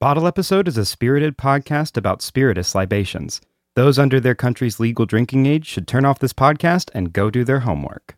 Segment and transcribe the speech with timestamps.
[0.00, 3.40] Bottle Episode is a spirited podcast about spirituous libations.
[3.74, 7.42] Those under their country's legal drinking age should turn off this podcast and go do
[7.42, 8.14] their homework.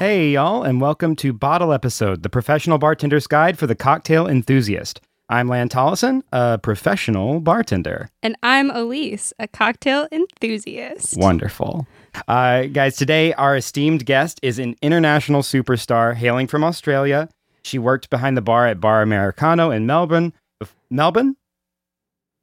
[0.00, 5.00] Hey, y'all, and welcome to Bottle Episode, the professional bartender's guide for the cocktail enthusiast.
[5.30, 8.08] I'm Lan Tollison, a professional bartender.
[8.22, 11.18] And I'm Elise, a cocktail enthusiast.
[11.18, 11.86] Wonderful.
[12.26, 17.28] Uh, guys, today our esteemed guest is an international superstar hailing from Australia.
[17.62, 20.32] She worked behind the bar at Bar Americano in Melbourne.
[20.62, 21.36] Bef- Melbourne?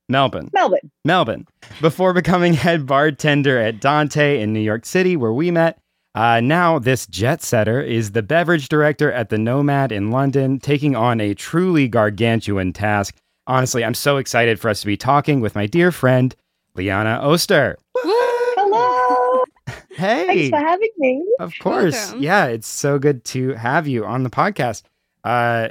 [0.07, 0.51] Melbourne.
[0.53, 0.91] Melbourne.
[1.03, 1.47] Melbourne.
[1.81, 5.79] Before becoming head bartender at Dante in New York City, where we met.
[6.15, 10.95] Uh, now, this jet setter is the beverage director at the Nomad in London, taking
[10.95, 13.17] on a truly gargantuan task.
[13.47, 16.33] Honestly, I'm so excited for us to be talking with my dear friend,
[16.73, 17.77] Liana Oster.
[17.95, 19.43] Hello.
[19.95, 20.25] Hey.
[20.27, 21.25] Thanks for having me.
[21.39, 22.07] Of course.
[22.07, 22.21] Welcome.
[22.21, 24.83] Yeah, it's so good to have you on the podcast.
[25.23, 25.69] Uh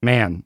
[0.00, 0.44] man,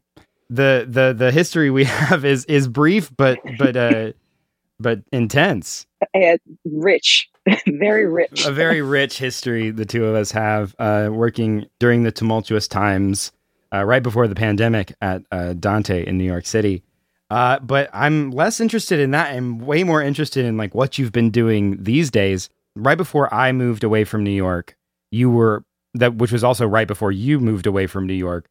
[0.49, 4.13] the the the history we have is is brief but but uh
[4.81, 5.87] but intense.
[6.15, 7.29] Uh, rich,
[7.67, 8.47] very rich.
[8.47, 13.33] A very rich history the two of us have uh working during the tumultuous times
[13.73, 16.83] uh right before the pandemic at uh Dante in New York City.
[17.31, 21.13] Uh but I'm less interested in that I'm way more interested in like what you've
[21.13, 22.49] been doing these days.
[22.77, 24.77] Right before I moved away from New York,
[25.11, 28.49] you were that which was also right before you moved away from New York.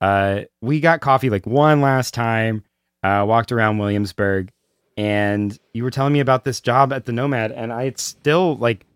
[0.00, 2.64] Uh, we got coffee like one last time,
[3.04, 4.50] uh, walked around Williamsburg,
[4.96, 8.86] and you were telling me about this job at the Nomad, and I still like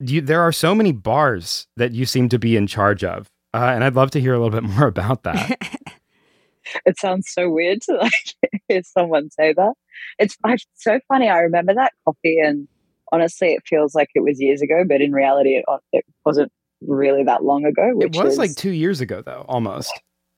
[0.00, 0.20] you.
[0.20, 3.84] There are so many bars that you seem to be in charge of, uh, and
[3.84, 5.56] I'd love to hear a little bit more about that.
[6.84, 9.74] it sounds so weird to like hear someone say that.
[10.18, 10.36] It's,
[10.74, 11.28] so funny.
[11.28, 12.68] I remember that coffee, and
[13.12, 17.24] honestly, it feels like it was years ago, but in reality, it, it wasn't really
[17.24, 17.98] that long ago.
[18.00, 19.92] it was is, like two years ago, though, almost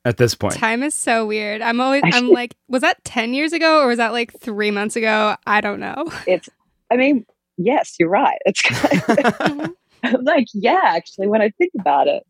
[0.05, 0.55] at this point.
[0.55, 1.62] Time is so weird.
[1.62, 4.97] I'm always, I'm like, was that 10 years ago or was that like three months
[4.97, 5.37] ago?
[5.47, 6.11] I don't know.
[6.27, 6.49] it's.
[6.91, 7.25] I mean,
[7.56, 8.39] yes, you're right.
[8.44, 9.71] It's kind
[10.03, 12.25] of, like, yeah, actually, when I think about it.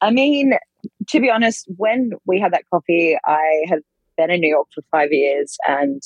[0.00, 0.54] I mean,
[1.10, 3.80] to be honest, when we had that coffee, I had
[4.16, 6.02] been in New York for five years and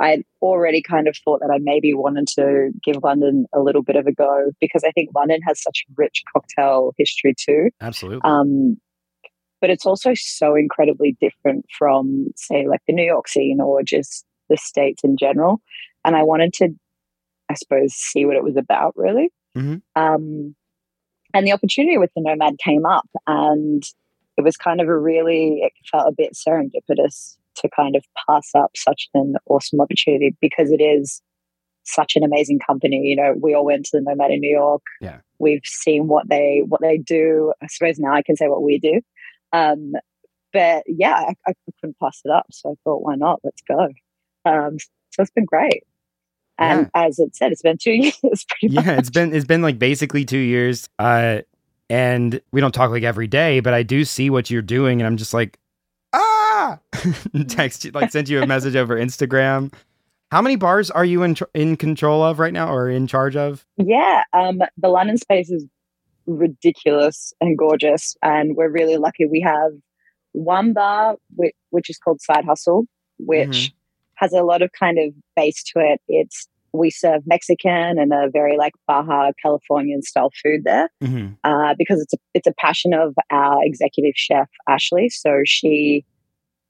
[0.00, 3.82] I had already kind of thought that I maybe wanted to give London a little
[3.82, 7.70] bit of a go because I think London has such rich cocktail history too.
[7.80, 8.20] Absolutely.
[8.24, 8.78] Um,
[9.60, 14.24] but it's also so incredibly different from, say, like the New York scene or just
[14.48, 15.60] the States in general.
[16.04, 16.68] And I wanted to,
[17.50, 19.30] I suppose, see what it was about really.
[19.56, 19.82] Mhm.
[19.94, 20.54] Um,
[21.34, 23.82] and the opportunity with the Nomad came up, and
[24.36, 28.50] it was kind of a really, it felt a bit serendipitous to kind of pass
[28.54, 31.22] up such an awesome opportunity because it is
[31.84, 32.98] such an amazing company.
[32.98, 34.82] You know, we all went to the Nomad in New York.
[35.00, 35.18] Yeah.
[35.38, 37.52] We've seen what they what they do.
[37.62, 39.00] I suppose now I can say what we do.
[39.52, 39.92] Um,
[40.52, 42.46] but yeah, I, I couldn't pass it up.
[42.50, 43.40] So I thought, why not?
[43.44, 43.88] Let's go.
[44.44, 44.78] Um,
[45.10, 45.82] so it's been great.
[46.58, 47.92] And as it said, it's been two
[48.22, 48.86] years pretty much.
[48.86, 50.88] yeah, it's been it's been like basically two years.
[50.98, 51.40] Uh,
[51.88, 55.06] and we don't talk like every day, but I do see what you're doing, and
[55.06, 55.58] I'm just like,
[56.12, 56.78] ah,
[57.48, 59.72] text you, like send you a message over Instagram.
[60.32, 63.36] How many bars are you in tr- in control of right now, or in charge
[63.36, 63.64] of?
[63.76, 65.64] Yeah, um, the London space is
[66.26, 69.26] ridiculous and gorgeous, and we're really lucky.
[69.26, 69.72] We have
[70.32, 72.84] one bar which, which is called Side Hustle,
[73.18, 73.72] which
[74.16, 76.00] has a lot of kind of base to it.
[76.08, 81.32] It's we serve Mexican and a very like Baja Californian style food there Mm-hmm.
[81.44, 85.08] uh, because it's a it's a passion of our executive chef Ashley.
[85.08, 86.04] So she,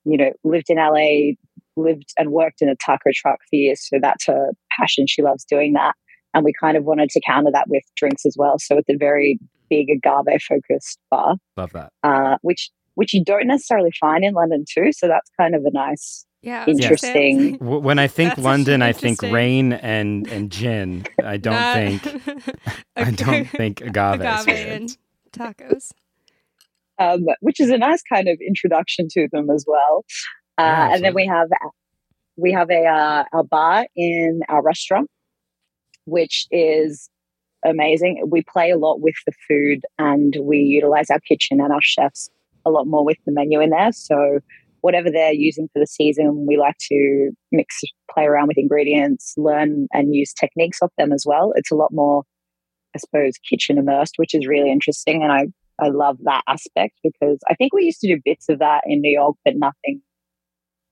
[0.05, 1.35] you know, lived in LA,
[1.77, 3.87] lived and worked in a taco truck for years.
[3.89, 5.07] So that's her passion.
[5.09, 5.95] She loves doing that,
[6.37, 8.59] and we kind of wanted to counter that with drinks as well.
[8.59, 9.39] So it's a very
[9.71, 11.91] big agave focused bar, Love that.
[12.05, 14.93] uh, which which you don't necessarily find in London too.
[14.93, 16.25] So that's kind of a nice.
[16.43, 16.63] Yeah.
[16.67, 17.59] I was gonna say, Interesting.
[17.59, 21.05] W- When I think That's London, I think rain and and gin.
[21.25, 22.23] I don't not- think
[22.97, 24.21] I don't think agave.
[24.21, 24.97] agave and
[25.33, 25.91] tacos.
[26.99, 30.05] um, which is a nice kind of introduction to them as well.
[30.59, 31.49] Uh, Yeah, and then we have
[32.37, 35.09] we have a uh, a bar in our restaurant,
[36.07, 37.09] which is
[37.65, 38.23] amazing.
[38.29, 42.31] We play a lot with the food, and we utilize our kitchen and our chefs
[42.65, 43.93] a lot more with the menu in there.
[43.93, 44.41] So
[44.81, 47.81] whatever they're using for the season, we like to mix,
[48.13, 51.53] play around with ingredients, learn and use techniques of them as well.
[51.57, 52.23] It's a lot more,
[52.95, 55.47] I suppose, kitchen immersed, which is really interesting, and I
[55.79, 59.01] I love that aspect because I think we used to do bits of that in
[59.03, 60.01] New York, but nothing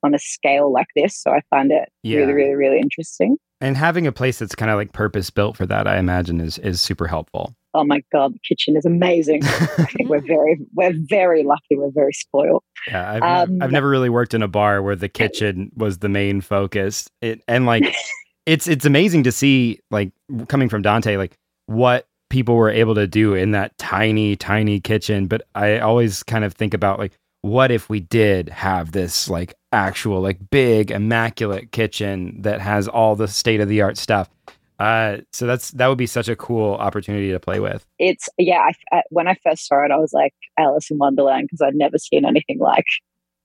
[0.05, 1.21] on a scale like this.
[1.21, 2.19] So I find it Yeah.
[2.19, 3.37] really, really, really interesting.
[3.65, 6.59] And having a place that's kind of like purpose built for that, I imagine, is
[6.59, 7.57] is super helpful.
[7.73, 9.43] Oh my god, the kitchen is amazing.
[9.45, 11.75] I think we're very, we're very lucky.
[11.75, 12.63] We're very spoiled.
[12.87, 16.11] Yeah, I've, Um, I've never really worked in a bar where the kitchen was the
[16.11, 17.09] main focus.
[17.23, 17.97] It and like
[18.45, 20.13] it's it's amazing to see like
[20.49, 25.27] coming from Dante like what people were able to do in that tiny tiny kitchen.
[25.27, 29.55] But I always kind of think about like what if we did have this like
[29.75, 34.31] actual like big immaculate kitchen that has all the state of the art stuff.
[34.79, 37.87] Uh, so that's that would be such a cool opportunity to play with.
[37.99, 38.59] It's yeah.
[38.59, 41.77] I, I, when I first saw it, I was like Alice in Wonderland because I'd
[41.77, 42.87] never seen anything like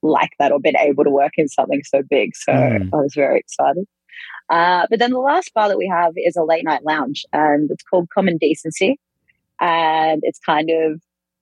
[0.02, 2.34] like that or been able to work in something so big.
[2.34, 2.88] So Mm.
[2.92, 3.84] I was very excited.
[4.48, 7.70] Uh, but then the last bar that we have is a late night lounge, and
[7.70, 8.98] it's called Common Decency,
[9.60, 11.00] and it's kind of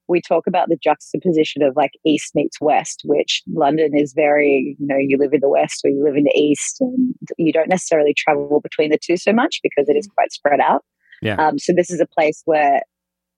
[0.09, 4.87] we talk about the juxtaposition of like East meets West, which London is very, you
[4.87, 7.69] know, you live in the West or you live in the East, and you don't
[7.69, 10.85] necessarily travel between the two so much because it is quite spread out.
[11.21, 11.37] Yeah.
[11.37, 12.81] Um, so this is a place where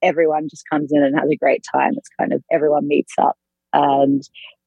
[0.01, 1.91] everyone just comes in and has a great time.
[1.97, 3.37] It's kind of everyone meets up,
[3.73, 4.21] and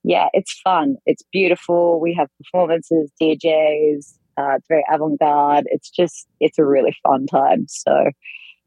[0.04, 0.96] yeah, it's fun.
[1.06, 2.00] It's beautiful.
[2.00, 4.18] We have performances, DJs.
[4.36, 5.64] Uh, it's very avant-garde.
[5.68, 7.66] It's just, it's a really fun time.
[7.68, 8.10] So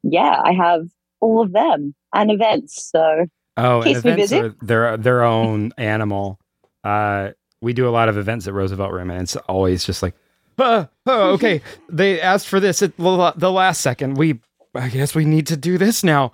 [0.03, 0.87] yeah, I have
[1.19, 2.89] all of them and events.
[2.91, 3.25] So
[3.57, 4.39] Oh, and Keeps me busy.
[4.39, 6.39] are their their own animal.
[6.83, 7.31] Uh,
[7.61, 10.13] we do a lot of events at Roosevelt Room, and it's always just like,
[10.59, 14.15] oh, oh okay, they asked for this at the last second.
[14.17, 14.39] We,
[14.75, 16.33] I guess we need to do this now.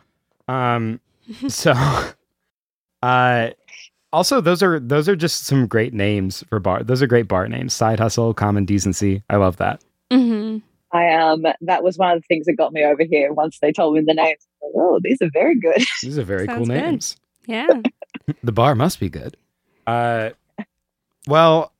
[0.49, 0.99] Um,
[1.47, 1.73] so,
[3.01, 3.49] uh,
[4.11, 6.83] also those are those are just some great names for bar.
[6.83, 7.73] Those are great bar names.
[7.73, 9.23] Side hustle, common decency.
[9.29, 9.81] I love that.
[10.11, 10.57] hmm
[10.91, 13.71] I um that was one of the things that got me over here once they
[13.71, 14.45] told me the names.
[14.63, 15.83] I like, oh, these are very good.
[16.01, 16.81] These are very cool Sounds good.
[16.81, 17.17] names.
[17.45, 17.67] Yeah.
[18.43, 19.35] the bar must be good.
[19.85, 20.29] Uh,
[21.27, 21.71] well,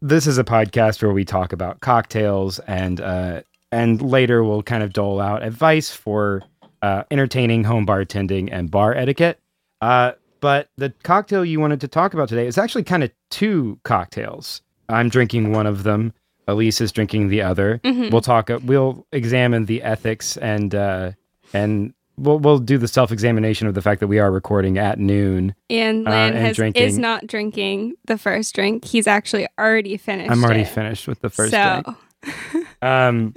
[0.00, 3.42] this is a podcast where we talk about cocktails and uh,
[3.72, 6.42] and later we'll kind of dole out advice for
[6.82, 9.40] uh, entertaining home bartending and bar etiquette.
[9.80, 13.78] Uh, but the cocktail you wanted to talk about today is actually kind of two
[13.82, 14.62] cocktails.
[14.88, 16.12] I'm drinking one of them.
[16.46, 17.80] Elise is drinking the other.
[17.84, 18.10] Mhm.
[18.12, 18.48] We'll talk.
[18.64, 21.12] We'll examine the ethics and uh,
[21.52, 24.98] and we'll we'll do the self examination of the fact that we are recording at
[24.98, 25.54] noon.
[25.70, 26.82] And Uh, and has, drinking.
[26.82, 28.84] is not drinking the first drink.
[28.84, 30.30] He's actually already finished.
[30.30, 30.68] I'm already it.
[30.68, 32.66] finished with the first so, drink.
[32.82, 33.34] Um,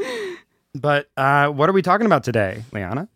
[0.76, 3.08] but uh, what are we talking about today, Liana?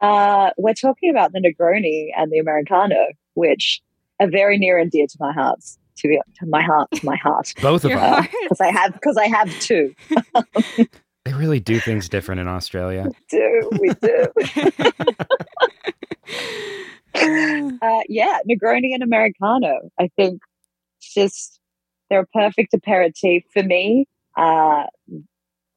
[0.00, 2.96] Uh, we're talking about the Negroni and the Americano,
[3.34, 3.80] which
[4.18, 5.60] are very near and dear to my heart.
[5.98, 8.26] To, be, to my heart, to my heart, Both of Your us.
[8.42, 9.94] because I have because I have two.
[11.24, 13.08] They really do things different in Australia.
[13.30, 14.30] Do we do?
[17.82, 19.90] Uh, yeah, Negroni and Americano.
[19.98, 20.40] I think
[20.98, 21.60] it's just
[22.08, 24.06] they're a perfect aperitif for me.
[24.36, 24.84] Uh,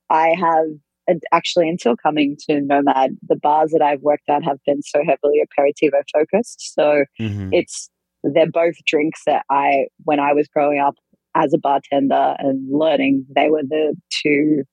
[0.10, 0.66] I have
[1.08, 5.00] and actually until coming to Nomad, the bars that I've worked at have been so
[5.06, 6.74] heavily aperitivo focused.
[6.74, 7.50] So Mhm.
[7.52, 7.90] it's
[8.24, 10.96] they're both drinks that I when I was growing up
[11.36, 14.64] as a bartender and learning, they were the two,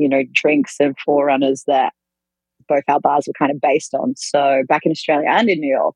[0.00, 1.92] you know, drinks and forerunners that
[2.68, 4.14] both our bars were kind of based on.
[4.16, 5.94] So back in Australia and in New York.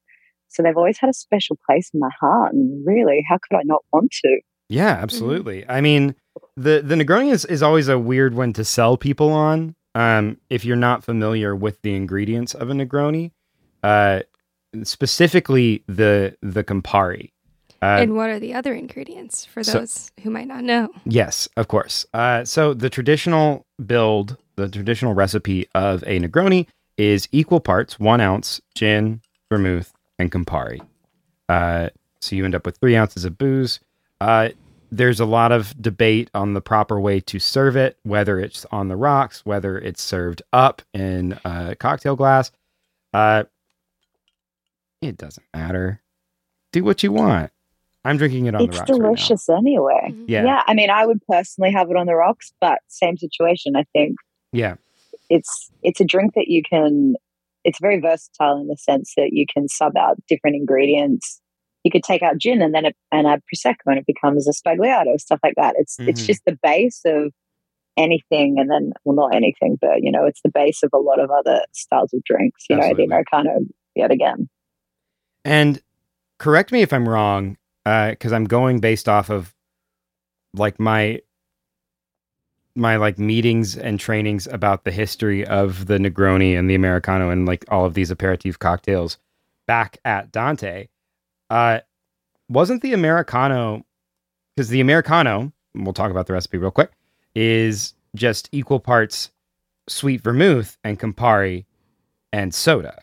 [0.49, 2.53] So they've always had a special place in my heart.
[2.53, 4.41] And really, how could I not want to?
[4.69, 5.69] Yeah, absolutely.
[5.69, 6.15] I mean,
[6.57, 9.75] the the Negroni is, is always a weird one to sell people on.
[9.95, 13.33] Um, if you're not familiar with the ingredients of a Negroni,
[13.83, 14.21] uh,
[14.85, 17.33] specifically the the Campari.
[17.83, 20.91] Uh, and what are the other ingredients for so- those who might not know?
[21.07, 22.05] Yes, of course.
[22.13, 26.67] Uh, so the traditional build, the traditional recipe of a Negroni
[26.99, 30.81] is equal parts one ounce gin, vermouth, and Campari.
[31.49, 31.89] Uh,
[32.21, 33.81] so you end up with three ounces of booze.
[34.21, 34.51] Uh,
[34.93, 38.89] there's a lot of debate on the proper way to serve it, whether it's on
[38.89, 42.51] the rocks, whether it's served up in a cocktail glass.
[43.15, 43.45] Uh,
[45.01, 46.03] it doesn't matter.
[46.73, 47.51] Do what you want.
[48.05, 49.05] I'm drinking it on the it's rocks right now.
[49.09, 50.09] delicious anyway.
[50.11, 50.25] Mhm.
[50.27, 50.45] Yeah.
[50.45, 53.77] yeah, I mean, I would personally have it on the rocks, but same situation.
[53.77, 54.17] I think
[54.53, 54.77] Yeah.
[55.29, 57.15] it's it's a drink that you can
[57.65, 61.41] it's very versatile in the sense that you can sub out different ingredients
[61.85, 64.53] you could take out gin and then it, and add prosecco and it becomes a
[64.53, 66.27] sbagliato stuff like that it's it's Mhm.
[66.27, 67.33] just the base of
[67.99, 71.21] anything and then well not anything but you know it's the base of a lot
[71.21, 72.93] of other styles of drinks you Absolutely.
[72.93, 73.61] know the americano
[73.95, 74.49] yet again
[75.45, 75.83] And
[76.39, 79.55] correct me if I'm wrong, because I'm going based off of
[80.55, 81.21] like my
[82.77, 87.47] my like meetings and trainings about the history of the Negroni and the Americano and
[87.47, 89.19] like all of these aperitif cocktails
[89.67, 90.89] back at Dante.
[91.51, 91.81] Uh,
[92.49, 93.85] wasn't the Americano?
[94.57, 96.91] because the Americano, we'll talk about the recipe real quick,
[97.35, 99.31] is just equal parts
[99.89, 101.65] sweet vermouth and Campari
[102.33, 103.03] and soda.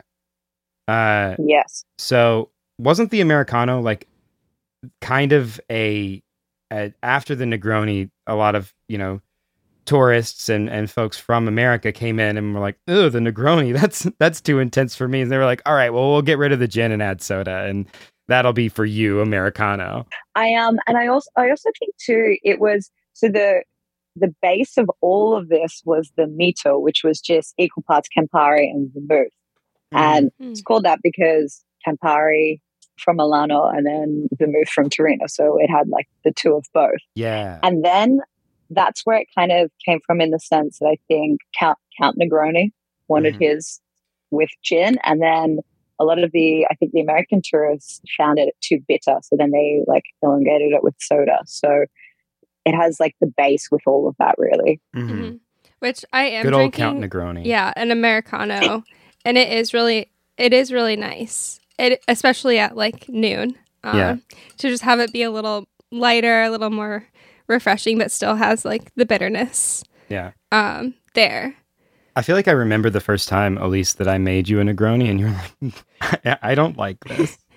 [0.86, 1.84] Uh, Yes.
[1.98, 4.06] so wasn't the Americano like
[5.00, 6.22] kind of a,
[6.72, 9.20] a after the Negroni, a lot of you know
[9.84, 14.06] tourists and and folks from America came in and were like, "Oh, the Negroni, that's
[14.18, 16.52] that's too intense for me." And they were like, "All right, well, we'll get rid
[16.52, 17.86] of the gin and add soda, and
[18.28, 22.60] that'll be for you, Americano." I um and I also I also think too it
[22.60, 23.62] was so the
[24.16, 28.68] the base of all of this was the MiTo, which was just equal parts Campari
[28.68, 29.28] and vermouth.
[29.92, 30.50] And Mm.
[30.50, 32.60] it's called that because Campari
[32.98, 35.26] from Milano and then the move from Torino.
[35.26, 37.00] So it had like the two of both.
[37.14, 38.20] yeah, And then
[38.70, 42.18] that's where it kind of came from in the sense that I think Count Count
[42.18, 42.70] Negroni
[43.08, 43.40] wanted Mhm.
[43.50, 43.80] his
[44.30, 45.60] with gin, and then
[45.98, 49.50] a lot of the I think the American tourists found it too bitter, so then
[49.52, 51.38] they like elongated it with soda.
[51.46, 51.86] So
[52.66, 54.80] it has like the base with all of that, really.
[54.94, 55.08] Mhm.
[55.10, 55.40] Mhm.
[55.78, 57.00] Which I am good old drinking.
[57.00, 57.46] Count Negroni.
[57.46, 58.84] Yeah, an americano,
[59.24, 61.58] and it is really it is really nice.
[61.78, 63.56] It especially at like noon.
[63.84, 64.16] Um, Yeah.
[64.58, 67.06] To just have it be a little lighter, a little more
[67.46, 69.84] refreshing, but still has like the bitterness.
[70.08, 70.32] yeah.
[70.52, 71.54] Um, there.
[72.16, 75.08] I feel like I remember the first time, Elise, that I made you a Negroni,
[75.08, 75.84] and you're like,
[76.24, 77.38] "I- "I don't like this."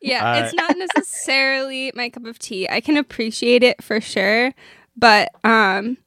[0.00, 2.66] Yeah, Uh, it's not necessarily my cup of tea.
[2.70, 4.52] I can appreciate it for sure,
[4.96, 5.98] but um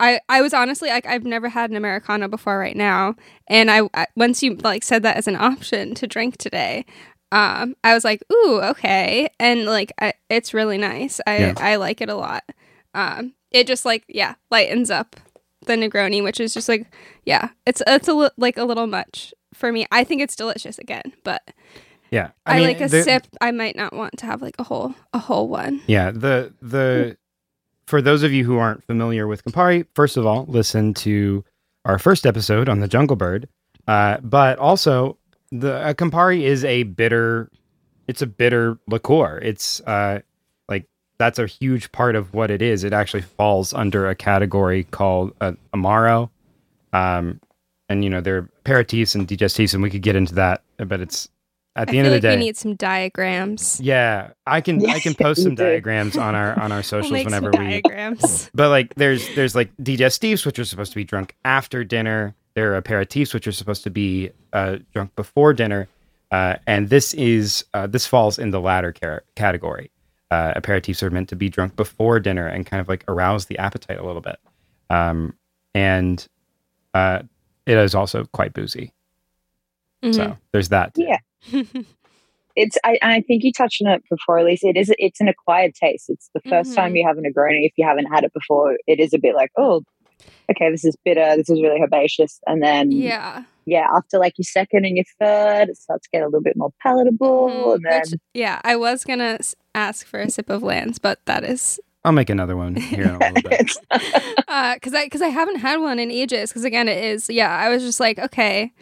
[0.00, 3.14] I I was honestly like I've never had an americano before right now,
[3.46, 6.84] and I, I once you like said that as an option to drink today,
[7.30, 11.20] um I was like, "Ooh, okay." And like I, it's really nice.
[11.26, 11.54] I Yeah.
[11.58, 12.44] I like it a lot.
[12.94, 15.16] Um it just like yeah, lightens up
[15.66, 16.86] the Negroni, which is just like
[17.24, 19.86] yeah, it's it's a li- like a little much for me.
[19.92, 21.42] I think it's delicious again, but
[22.10, 23.26] Yeah, I, mean, like a the- sip.
[23.40, 25.82] I might not want to have like a whole a whole one.
[25.86, 27.16] Yeah, the the
[27.90, 31.44] for those of you who aren't familiar with Campari, first of all, listen to
[31.84, 33.48] our first episode on the Jungle Bird.
[33.88, 35.18] Uh, but also,
[35.50, 37.50] the uh, Campari is a bitter.
[38.06, 39.40] It's a bitter liqueur.
[39.42, 40.20] It's uh,
[40.68, 40.86] like
[41.18, 42.84] that's a huge part of what it is.
[42.84, 46.30] It actually falls under a category called uh, amaro,
[46.92, 47.40] um,
[47.88, 50.62] and you know there are aperitifs and digestifs, and we could get into that.
[50.76, 51.28] But it's
[51.76, 52.34] at the I end feel of like the day.
[52.36, 53.80] we need some diagrams.
[53.80, 55.62] Yeah, I can I can post some do.
[55.64, 57.80] diagrams on our on our We'll socials whenever some we.
[57.82, 58.50] diagrams.
[58.54, 62.34] But like, there's there's like digestifs which are supposed to be drunk after dinner.
[62.54, 65.88] There are aperitifs which are supposed to be uh, drunk before dinner,
[66.32, 69.90] uh, and this is uh, this falls in the latter car- category.
[70.32, 73.56] Uh, aperitifs are meant to be drunk before dinner and kind of like arouse the
[73.58, 74.36] appetite a little bit,
[74.90, 75.32] um,
[75.74, 76.26] and
[76.94, 77.20] uh,
[77.66, 78.92] it is also quite boozy.
[80.04, 80.14] Mhm.
[80.14, 80.90] So there's that.
[80.96, 81.18] Yeah.
[82.56, 84.64] It's I, I think you touched on it before, Elise.
[84.64, 86.06] It is it's an acquired taste.
[86.08, 86.96] It's the 1st time Mhm.
[86.98, 87.64] you have a Negroni.
[87.64, 89.82] If you haven't had it before, it is a bit like, oh,
[90.50, 91.36] okay, this is bitter.
[91.36, 92.40] This is really herbaceous.
[92.46, 93.44] And then yeah.
[93.66, 96.56] yeah, after like your second and your third, it starts to get a little bit
[96.56, 97.48] more palatable.
[97.50, 97.74] Mhm.
[97.76, 99.38] And then Which, yeah, I was gonna
[99.74, 103.10] ask for a sip of Lance, but that is I'll make another one here in
[103.10, 103.52] a little bit.
[103.60, 103.78] it's
[104.74, 106.50] because I because I haven't had one in ages.
[106.50, 107.56] Because again, it is yeah.
[107.56, 108.72] I was just like okay,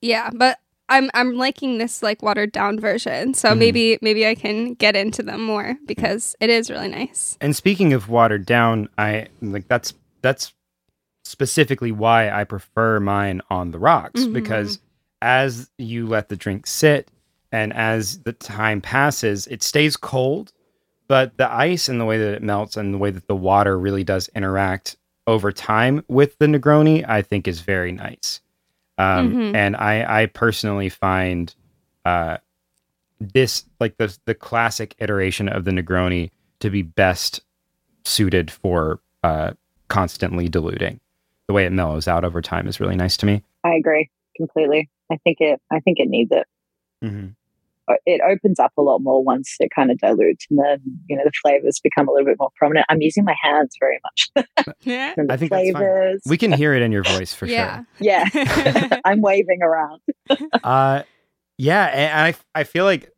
[0.00, 0.58] yeah, but
[0.92, 3.34] I'm I'm liking this like watered down version.
[3.34, 3.58] So Mhm.
[3.58, 7.36] maybe maybe I can get into them more because it is really nice.
[7.40, 10.52] And speaking of watered down, I like that's that's
[11.24, 14.32] specifically why I prefer mine on the rocks Mhm.
[14.34, 14.78] because
[15.20, 17.08] as you let the drink sit
[17.52, 20.52] and as the time passes, it stays cold,
[21.08, 23.78] but the ice and the way that it melts and the way that the water
[23.78, 24.96] really does interact
[25.26, 28.40] over time with the Negroni, I think is very nice.
[28.98, 29.54] Um, Mhm.
[29.54, 31.54] And I, I personally find
[32.04, 32.38] uh,
[33.20, 36.30] this like the the classic iteration of the Negroni
[36.60, 37.40] to be best
[38.04, 39.52] suited for uh,
[39.88, 41.00] constantly diluting.
[41.48, 43.42] The way it mellows out over time is really nice to me.
[43.64, 44.90] I agree completely.
[45.10, 46.46] I think it I think it needs it.
[47.04, 47.28] Mm-hmm.
[47.88, 51.16] Uh, It opens up a lot more once it kind of dilutes and then, you
[51.16, 52.86] know, the flavors become a little bit more prominent.
[52.88, 54.46] I'm using my hands very much.
[54.82, 55.14] Yeah.
[55.30, 55.72] I think that's fine.
[55.74, 56.22] flavors.
[56.26, 57.54] We can hear it in your voice for sure.
[57.54, 57.82] yeah.
[58.00, 58.98] yeah.
[59.04, 60.00] I'm waving around.
[60.64, 61.02] Uh,
[61.58, 63.10] yeah, and I I feel like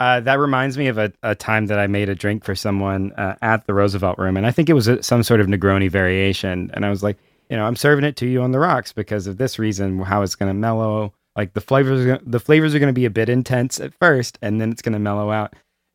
[0.00, 3.12] uh, that reminds me of a, a time that I made a drink for someone
[3.12, 5.88] uh, at the Roosevelt Room, and I think it was a, some sort of Negroni
[5.90, 7.16] variation, and I was like,
[7.50, 10.22] you know, I'm serving it to you on the rocks because of this reason, how
[10.22, 11.12] it's going to mellow.
[11.36, 14.60] Like the flavors, the flavors are going to be a bit intense at first, and
[14.60, 15.54] then it's going to mellow out.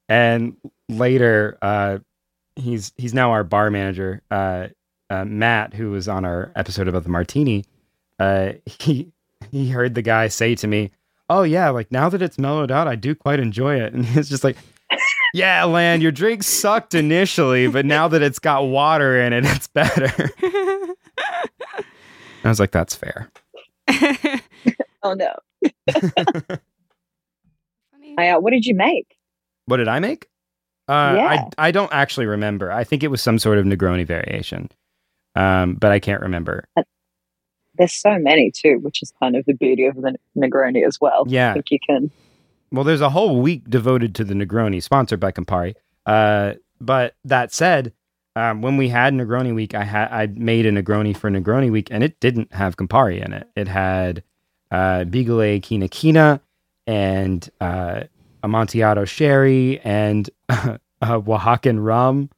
[0.09, 0.57] And
[0.89, 1.99] later, uh,
[2.55, 4.67] he's he's now our bar manager, uh,
[5.09, 7.65] uh, Matt, who was on our episode about the martini.
[8.19, 9.11] Uh, he
[9.51, 10.91] he heard the guy say to me,
[11.29, 14.29] "Oh yeah, like now that it's mellowed out, I do quite enjoy it." And it's
[14.29, 14.57] just like,
[15.33, 19.67] yeah, Lan, your drink sucked initially, but now that it's got water in it, it's
[19.67, 20.11] better.
[22.43, 23.29] I was like, that's fair.
[25.03, 25.33] oh no.
[28.17, 29.15] I, uh, what did you make?
[29.65, 30.27] What did I make?
[30.87, 31.25] Uh, Yeah.
[31.57, 32.71] I I don't actually remember.
[32.71, 34.69] I think it was some sort of Negroni variation,
[35.35, 36.65] um, but I can't remember.
[37.75, 41.23] There's so many too, which is kind of the beauty of the Negroni as well.
[41.27, 41.53] I Yeah.
[41.53, 42.11] think you can.
[42.71, 45.75] Well, there's a whole week devoted to the Negroni, sponsored by Campari.
[46.05, 47.93] Uh, but that said,
[48.35, 51.87] um, when we had Negroni week, I had I made a Negroni for Negroni week,
[51.91, 53.47] and it didn't have Campari in it.
[53.55, 54.23] It had
[54.71, 56.41] uh, Bigallet Kina Kina
[56.87, 58.03] and uh,
[58.43, 62.29] Amontillado Sherry and uh, Oaxacan rum.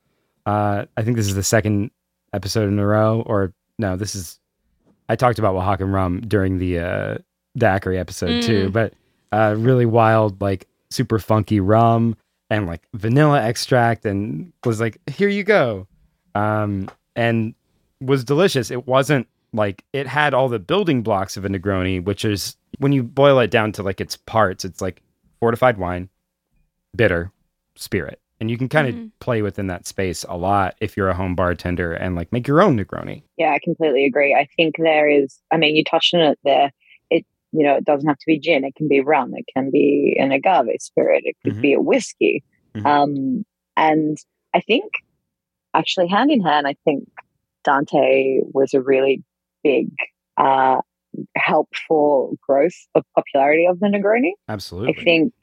[0.45, 1.91] Uh, I think this is the second
[2.33, 4.39] episode in a row, or no, this is.
[5.09, 7.17] I talked about Oaxacan rum during the uh,
[7.57, 8.73] daiquiri episode too, Mm.
[8.73, 8.93] but
[9.31, 12.15] uh, really wild, like super funky rum
[12.49, 15.87] and like vanilla extract, and was like, here you go,
[16.35, 17.53] um, and
[18.01, 18.71] was delicious.
[18.71, 22.91] It wasn't like it had all the building blocks of a Negroni, which is when
[22.91, 25.01] you boil it down to like its parts, it's like
[25.39, 26.09] fortified wine,
[26.95, 27.31] bitter,
[27.75, 28.19] spirit.
[28.39, 29.11] And you can kind of Mhm.
[29.19, 32.61] play within that space a lot if you're a home bartender and like make your
[32.61, 33.21] own Negroni.
[33.37, 34.33] Yeah, I completely agree.
[34.33, 35.39] I think there is.
[35.51, 36.71] I mean, you touched on it there.
[37.11, 38.63] It you know it doesn't have to be gin.
[38.63, 39.33] It can be rum.
[39.35, 41.23] It can be an agave spirit.
[41.25, 41.61] It could Mhm.
[41.61, 42.43] be a whiskey.
[42.75, 42.85] Mhm.
[42.85, 43.45] Um,
[43.77, 44.17] and
[44.55, 44.91] I think
[45.75, 47.07] actually hand in hand, I think
[47.63, 49.23] Dante was a really
[49.63, 49.89] big
[50.37, 50.81] uh,
[51.35, 54.31] help for growth of popularity of the Negroni.
[54.47, 54.95] Absolutely.
[54.97, 55.33] I think,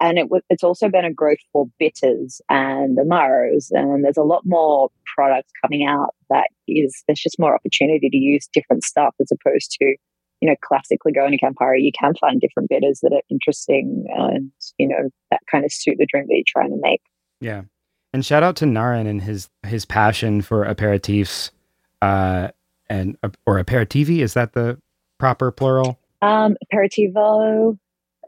[0.00, 4.22] and it was it's also been a growth for bitters and amaros, and there's a
[4.22, 9.14] lot more products coming out that is there's just more opportunity to use different stuff
[9.20, 9.96] as opposed to
[10.40, 11.82] you know classically going to Campari.
[11.82, 15.96] You can find different bitters that are interesting and you know that kind of suit
[15.98, 17.02] the drink that you're trying to make.
[17.40, 17.62] Yeah.
[18.12, 21.50] And shout out to Naren and his his passion for aperitifs
[22.02, 22.48] uh
[22.90, 23.16] and
[23.46, 24.78] or aperitivi is that the
[25.18, 25.98] proper plural?
[26.20, 27.78] Um, aperitivo,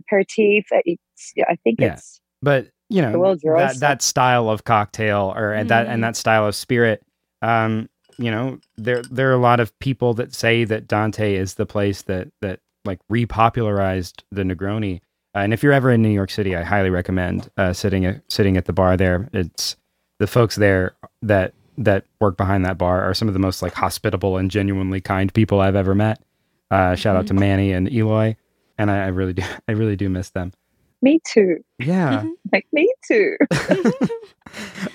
[0.00, 0.64] aperitif.
[0.72, 1.94] I think Yeah.
[1.94, 6.46] it's But, you know, that that style of cocktail or and that and that style
[6.46, 7.02] of spirit
[7.42, 11.54] um you know, there there are a lot of people that say that Dante is
[11.54, 15.00] the place that that like repopularized the Negroni.
[15.34, 18.20] Uh, and if you're ever in New York City, I highly recommend uh, sitting at,
[18.30, 19.30] sitting at the bar there.
[19.32, 19.76] It's
[20.18, 23.74] the folks there that that work behind that bar are some of the most like
[23.74, 26.22] hospitable and genuinely kind people I've ever met.
[26.70, 28.36] Uh, shout out to Manny and Eloy,
[28.78, 30.52] and I, I really do I really do miss them.
[31.00, 31.56] me too.
[31.78, 33.36] Yeah, Like me too.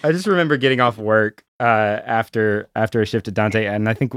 [0.04, 3.94] I just remember getting off work uh, after after a shift at Dante, and I
[3.94, 4.14] think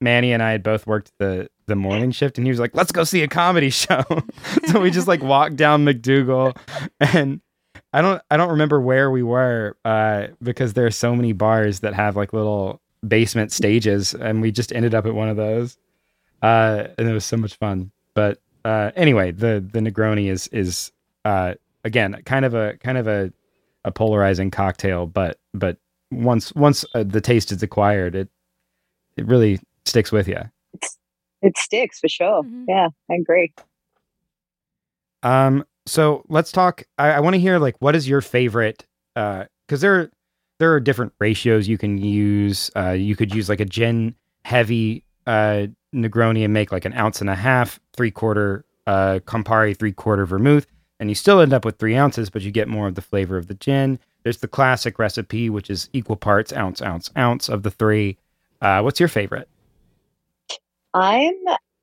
[0.00, 2.92] Manny and I had both worked the the morning shift, and he was like, "Let's
[2.92, 4.02] go see a comedy show."
[4.66, 6.56] so we just like walked down MacDougal,
[7.00, 7.40] and
[7.98, 11.80] I don't I don't remember where we were uh, because there are so many bars
[11.80, 15.76] that have like little basement stages, and we just ended up at one of those,
[16.42, 17.90] uh, and it was so much fun.
[18.14, 20.92] But uh, anyway, the the Negroni is is
[21.24, 23.32] uh, again kind of a kind of a
[23.84, 25.76] a polarizing cocktail, but but
[26.12, 28.28] once once uh, the taste is acquired, it
[29.16, 30.38] it really sticks with you.
[31.42, 32.44] It sticks for sure.
[32.44, 32.64] Mhm.
[32.68, 33.52] Yeah, I agree.
[35.24, 36.84] Um, so let's talk.
[36.98, 38.84] I, I want to hear like what is your favorite?
[39.14, 40.10] Because there
[40.58, 42.70] there are different ratios you can use.
[42.76, 47.20] Uh, you could use like a gin heavy uh, Negroni and make like an ounce
[47.20, 50.66] and a half, three quarter uh, Campari, three quarter vermouth,
[51.00, 53.36] and you still end up with three ounces, but you get more of the flavor
[53.36, 53.98] of the gin.
[54.22, 58.18] There's the classic recipe, which is equal parts ounce, ounce, ounce of the three.
[58.60, 59.48] Uh, what's your favorite?
[60.94, 61.34] I'm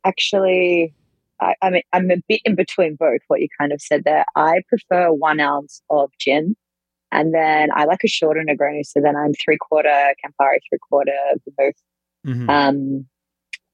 [0.04, 0.94] actually,
[1.42, 3.22] I, I mean, I'm a bit in between both.
[3.28, 4.26] What you kind of said there.
[4.36, 6.56] I prefer one ounce of gin,
[7.12, 8.86] and then I like a shorter Negroni.
[8.86, 9.90] So then I'm three quarter
[10.24, 11.12] Campari, three quarter
[11.58, 11.76] vermouth.
[12.26, 12.50] Mhm.
[12.50, 13.06] Um,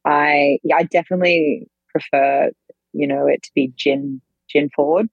[0.06, 2.52] I yeah, I definitely prefer
[2.93, 5.10] you know it to be gin gin forward.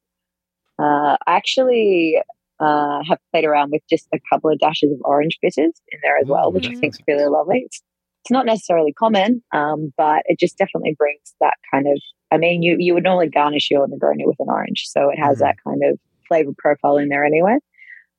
[0.79, 2.19] Uh, I actually
[2.61, 6.19] uh, have played around with just a couple of dashes of orange bitters in there
[6.19, 7.63] as well, Ooh, which I think is really lovely.
[7.67, 7.83] It's,
[8.23, 11.99] it's not necessarily common, um, but it just definitely brings that kind of.
[12.31, 15.37] I mean, you you would normally garnish your Negroni with an orange, so it has
[15.39, 15.41] Mhm.
[15.41, 17.57] that kind of flavor profile in there anyway.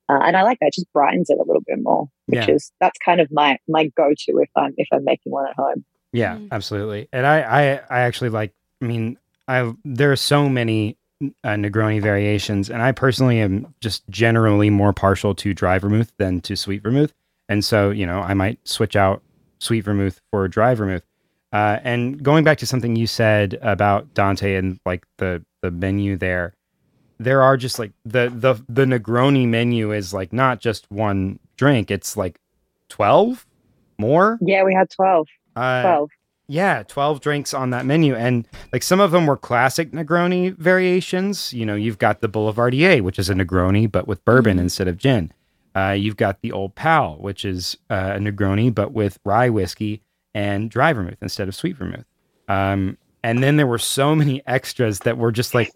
[0.10, 2.56] Uh, and I like that; it just brightens it a little bit more, which Yeah.
[2.56, 5.56] is that's kind of my my go to if I'm if I'm making one at
[5.56, 5.86] home.
[6.12, 6.48] Yeah, Mhm.
[6.52, 7.08] absolutely.
[7.14, 8.52] And I, I, I actually like.
[8.82, 10.98] I mean, I there are so many
[11.44, 16.40] uh, Negroni variations, and I personally am just generally more partial to dry vermouth than
[16.42, 17.14] to sweet vermouth.
[17.50, 19.22] And so, you know, I might switch out
[19.60, 21.04] sweet vermouth for dry vermouth.
[21.52, 26.16] Uh, and going back to something you said about Dante and like the the menu
[26.16, 26.54] there,
[27.20, 31.90] there are just like the the the Negroni menu is like not just one drink;
[31.92, 32.40] it's like
[32.90, 33.46] twelve
[33.98, 34.38] more.
[34.42, 35.28] Yeah, we had 12.
[35.58, 36.10] Uh, 12.
[36.48, 38.16] yeah, 12 drinks on that menu.
[38.16, 41.52] And like some of them were classic Negroni variations.
[41.54, 44.62] You know, you've got the Boulevardier, which is a Negroni, but with bourbon Mhm.
[44.62, 45.34] instead of gin.
[45.80, 50.02] Uh, you've got the Old Pal, which is uh, a Negroni, but with rye whiskey
[50.34, 52.06] and dry vermouth instead of sweet vermouth.
[52.50, 55.72] Um, and then there were so many extras that were just like,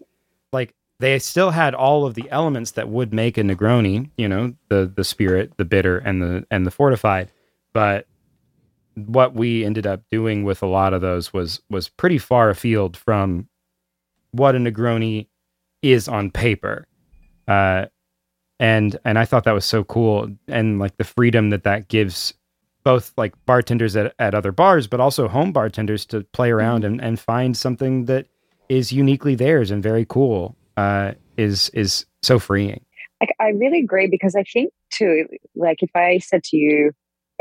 [0.52, 4.54] like they still had all of the elements that would make a Negroni, you know,
[4.68, 7.30] the the spirit, the bitter, and the and the fortified.
[7.72, 8.06] But
[8.94, 12.96] what we ended up doing with a lot of those was was pretty far afield
[12.96, 13.48] from
[14.32, 15.28] what a Negroni
[15.82, 16.86] is on paper.
[17.48, 17.86] Uh,
[18.60, 22.34] and and I thought that was so cool, and like the freedom that that gives
[22.84, 27.00] both like bartenders at, at other bars, but also home bartenders to play around and,
[27.00, 28.26] and find something that
[28.68, 30.56] is uniquely theirs and very cool.
[30.76, 32.84] Uh, is is so freeing.
[33.20, 36.92] like I really agree because I think too, like if I said to you,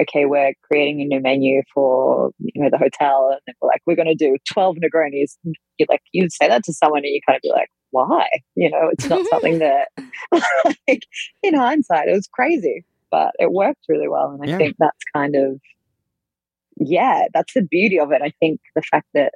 [0.02, 3.95] okay, we're creating a new menu for you know the hotel, and we're like, we're
[3.95, 5.38] going to do twelve Negronis.
[5.78, 8.27] You like you'd say that to someone, and you kind of be like, why?
[8.56, 9.89] You know, it's not something that,
[10.89, 11.06] like
[11.43, 14.58] in hindsight, it was crazy, but it worked really well, and I Yeah.
[14.58, 15.62] think that's kind of
[16.77, 18.21] yeah, that's the beauty of it.
[18.23, 19.34] I think the fact that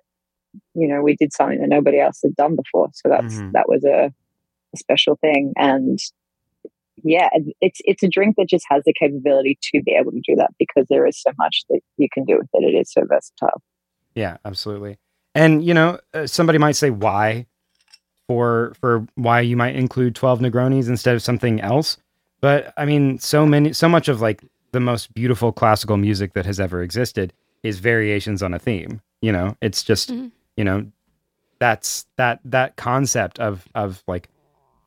[0.73, 3.51] you know we did something that nobody else had done before, so that's Mhm.
[3.53, 4.11] that was a,
[4.73, 5.99] a special thing, and
[7.03, 7.29] yeah,
[7.61, 10.51] it's it's a drink that just has the capability to be able to do that
[10.57, 12.73] because there is so much that you can do with it.
[12.73, 13.61] It is so versatile.
[14.15, 14.97] Yeah, absolutely.
[15.35, 17.45] And you know, uh, somebody might say why
[18.27, 21.97] for for why you might include 12 Negronis instead of something else.
[22.41, 26.45] But I mean, so many so much of like the most beautiful classical music that
[26.45, 29.01] has ever existed is variations on a theme.
[29.21, 30.31] You know, it's just, Mhm.
[30.57, 30.85] you know,
[31.59, 34.29] that's that that concept of of like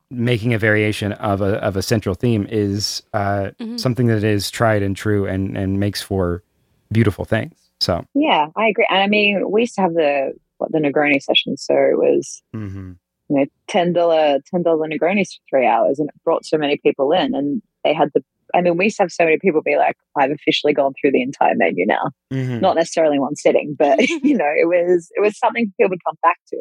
[0.09, 3.79] making a variation of a of a central theme is uh Mhm.
[3.79, 6.43] something that is tried and true and and makes for
[6.91, 7.53] beautiful things.
[7.79, 8.85] So, Yeah, I agree.
[8.89, 12.43] And I mean, we used to have the what the Negroni session, so it was
[12.55, 12.97] mhm.
[13.31, 16.77] You know ten dollar ten dollar Negronis for three hours, and it brought so many
[16.77, 18.23] people in, and they had the.
[18.53, 21.11] I mean, we used to have so many people be like, "I've officially gone through
[21.11, 22.59] the entire menu now." Mhm.
[22.59, 26.17] Not necessarily one sitting, but you know, it was it was something people would come
[26.21, 26.57] back to.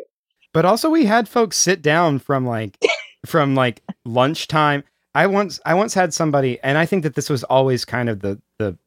[0.53, 2.79] But also we had folks sit down from like
[3.27, 4.85] from like lunchtime.
[5.15, 8.21] I once I once had somebody and I think that this was always kind of
[8.21, 8.79] the the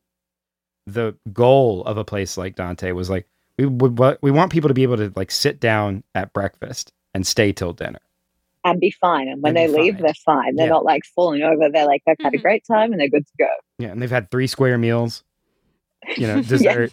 [0.87, 4.67] the goal of a place like Dante was like we would what we want people
[4.69, 7.99] to be able to like sit down at breakfast and stay till dinner.
[8.65, 9.27] and be fine.
[9.27, 10.03] And when And they be leave, fine.
[10.03, 10.55] they're fine.
[10.55, 10.71] They're Yeah.
[10.73, 11.69] not like falling over.
[11.69, 12.41] They're like they've had a Mhm.
[12.41, 13.47] great time and they're good to go.
[13.77, 15.23] Yeah, and they've had three square meals,
[16.17, 16.91] you know, dessert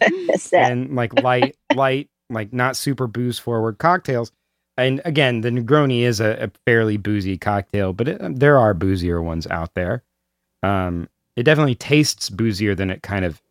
[0.51, 4.33] yeah, and like light light like not super booze forward cocktails.
[4.77, 9.21] And again, the Negroni is a, a fairly boozy cocktail, but it, there are boozier
[9.21, 10.03] ones out there.
[10.63, 11.07] Um,
[11.37, 13.41] it definitely tastes boozier than it kind of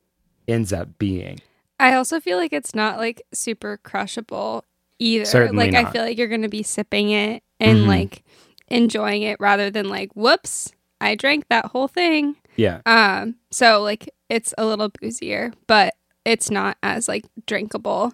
[0.48, 1.40] ends up being.
[1.78, 4.64] I also feel like it's not like super crushable
[5.00, 5.24] either.
[5.24, 7.86] Certainly like I feel like you're gonna be sipping it and Mhm.
[7.88, 8.22] like
[8.68, 12.36] enjoying it rather than like, whoops, I drank that whole thing.
[12.56, 18.12] Yeah, Um, so like it's a little boozier, but it's not as like drinkable.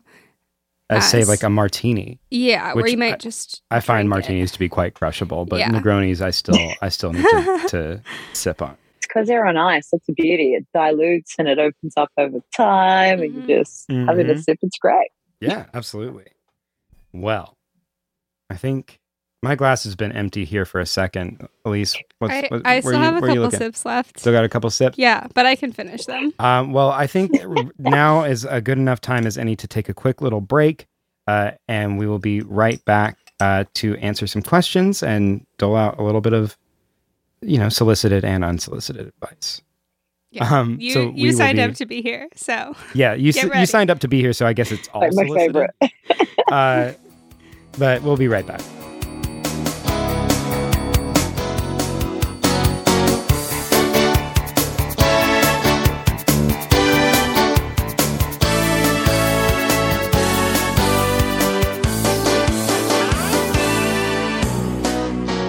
[0.89, 2.21] I say like a martini.
[2.31, 4.29] Yeah, where you might I- just I find drink it.
[4.29, 5.71] martinis to be quite crushable, but Yeah.
[5.71, 8.03] Negronis I still I still need to, to
[8.35, 8.77] sip on.
[8.99, 9.89] It's because they're on ice.
[9.91, 10.55] That's the beauty.
[10.55, 14.59] It dilutes and it opens up over time, and you just have it a sip.
[14.63, 15.09] It's great.
[15.41, 16.27] Yeah, absolutely.
[17.21, 17.57] Well,
[18.51, 18.99] I think
[19.43, 21.47] my glass has been empty here for a second.
[21.65, 24.19] Elise, what's, I, what, I still you, have a couple sips left.
[24.21, 24.99] Still got a couple sips.
[24.99, 26.33] yeah, but I can finish them.
[26.39, 27.33] Um, well, I think
[27.79, 30.87] now is a good enough time as any to take a quick little break,
[31.27, 35.99] uh, and we will be right back uh, to answer some questions and dole out
[35.99, 36.57] a little bit of,
[37.43, 39.61] you know, solicited and unsolicited advice.
[40.31, 40.49] Yeah.
[40.53, 43.91] Um, You so you signed be- up to be here, so Yeah, you you signed
[43.91, 45.71] up to be here, so I guess it's all Like my solicited.
[45.81, 46.39] favorite.
[46.53, 46.93] uh,
[47.79, 48.61] but we'll be right back.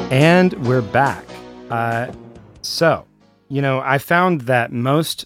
[0.10, 1.26] And we're back.
[1.70, 2.12] Uh,
[2.62, 3.06] so,
[3.50, 5.26] you know, I found that most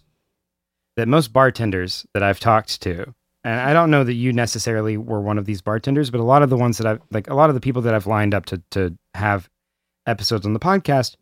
[0.98, 5.22] that most bartenders that I've talked to, and I don't know that you necessarily were
[5.22, 7.50] one of these bartenders, but a lot of the ones that I've like a lot
[7.50, 9.50] of the people that I've lined up to to have
[10.06, 11.16] episodes on the podcast,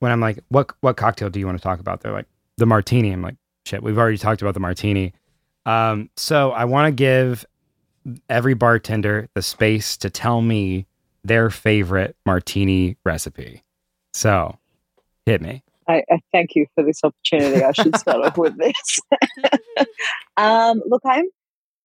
[0.00, 2.00] when I'm like, what what cocktail do you want to talk about?
[2.00, 3.10] They're like the martini.
[3.10, 5.12] I'm like, shit, we've already talked about the martini.
[5.64, 7.44] Um, so I want to give
[8.28, 10.86] every bartender the space to tell me
[11.24, 13.64] their favorite martini recipe.
[14.12, 14.58] So,
[15.26, 15.62] hit me.
[15.88, 17.62] I, I thank you for this opportunity.
[17.62, 18.98] I should start off with this.
[20.36, 21.26] um, look, I'm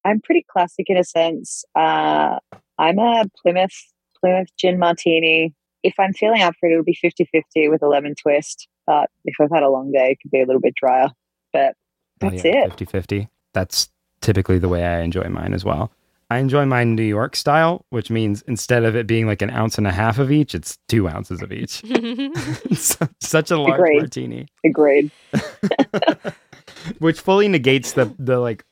[0.06, 1.64] I'm pretty classic in a sense.
[1.76, 2.38] Uh,
[2.78, 3.76] I'm a Plymouth
[4.20, 5.54] Plymouth gin martini.
[5.84, 8.68] If I'm feeling up for it, it'll be 50-50 with a lemon twist.
[8.86, 11.10] But if I've had a long day, it could be a little bit drier.
[11.54, 11.76] But
[12.20, 12.70] that's oh, yeah, it.
[12.70, 13.30] 50 50.
[13.54, 13.90] That's
[14.22, 15.92] typically the way I enjoy mine as well.
[16.30, 19.78] I enjoy mine New York style, which means instead of it being like an ounce
[19.78, 21.84] and a half of each, it's two ounces of each.
[23.20, 23.98] Such a large Agreed.
[23.98, 25.12] martini, Agreed.
[27.00, 28.64] which fully negates the the like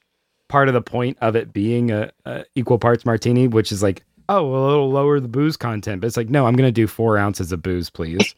[0.50, 4.04] part of the point of it being a, a equal parts martini, which is like,
[4.28, 7.18] oh, well, it'll lower the booze content, but it's like, no, I'm gonna do four
[7.18, 8.36] ounces of booze, please.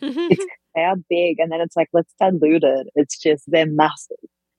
[0.76, 2.86] They are big, and then it's like let's dilute it.
[2.94, 4.16] It's just they're massive,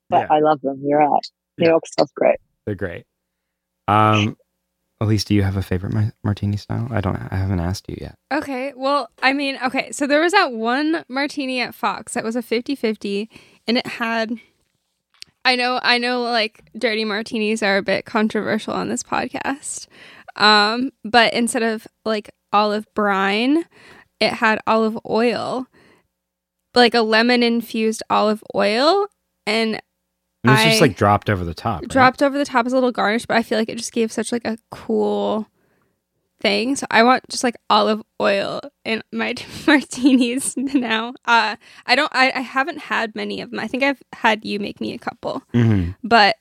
[0.09, 0.35] but Yeah.
[0.35, 0.81] I love them.
[0.83, 1.21] You're right.
[1.57, 1.69] New Yeah.
[1.71, 2.35] York stuff's great.
[2.65, 3.05] They're great.
[3.87, 4.35] Um,
[4.99, 6.87] Elise, do you have a favorite mar- martini style?
[6.91, 7.15] I don't.
[7.15, 8.15] I haven't asked you yet.
[8.31, 8.73] Okay.
[8.75, 9.91] Well, I mean, okay.
[9.93, 13.29] So there was that one martini at Fox that was a 50 50,
[13.65, 14.33] and it had.
[15.43, 19.87] I know, I know, like dirty martinis are a bit controversial on this podcast.
[20.35, 23.65] Um, but instead of like olive brine,
[24.19, 25.67] it had olive oil,
[26.75, 29.07] like a lemon infused olive oil,
[29.47, 29.81] and
[30.43, 31.81] And it's just like dropped over the top.
[31.81, 31.89] right?
[31.89, 34.11] dropped over the top as a little garnish, but I feel like it just gave
[34.11, 35.47] such like a cool
[36.41, 36.75] thing.
[36.75, 39.35] So I want just like olive oil in my
[39.67, 41.13] martinis now.
[41.25, 43.59] Uh I don't I, I haven't had many of them.
[43.59, 45.43] I think I've had you make me a couple.
[45.53, 45.95] Mhm.
[46.03, 46.35] But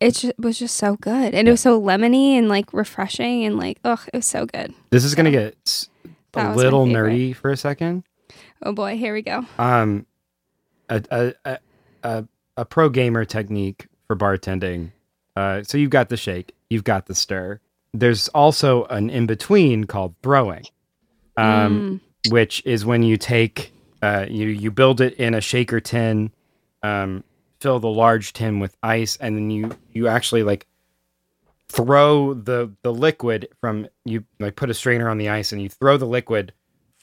[0.00, 1.34] it ju- was just so good.
[1.34, 4.72] And it was so lemony and like refreshing and like oh, it was so good.
[4.90, 5.88] This is gonna get
[6.34, 8.04] a little nerdy for a second.
[8.62, 9.44] Oh boy, here we go.
[9.58, 10.06] Um,
[10.88, 11.58] a a a,
[12.02, 12.24] a,
[12.56, 14.92] a pro gamer technique for bartending.
[15.36, 17.60] Uh, so you've got the shake, you've got the stir.
[17.94, 20.64] There's also an in between called throwing,
[21.36, 26.32] um, which is when you take uh, you you build it in a shaker tin,
[26.82, 27.22] um,
[27.60, 30.66] fill the large tin with ice, and then you you actually like
[31.68, 35.68] throw the the liquid from you like put a strainer on the ice and you
[35.68, 36.52] throw the liquid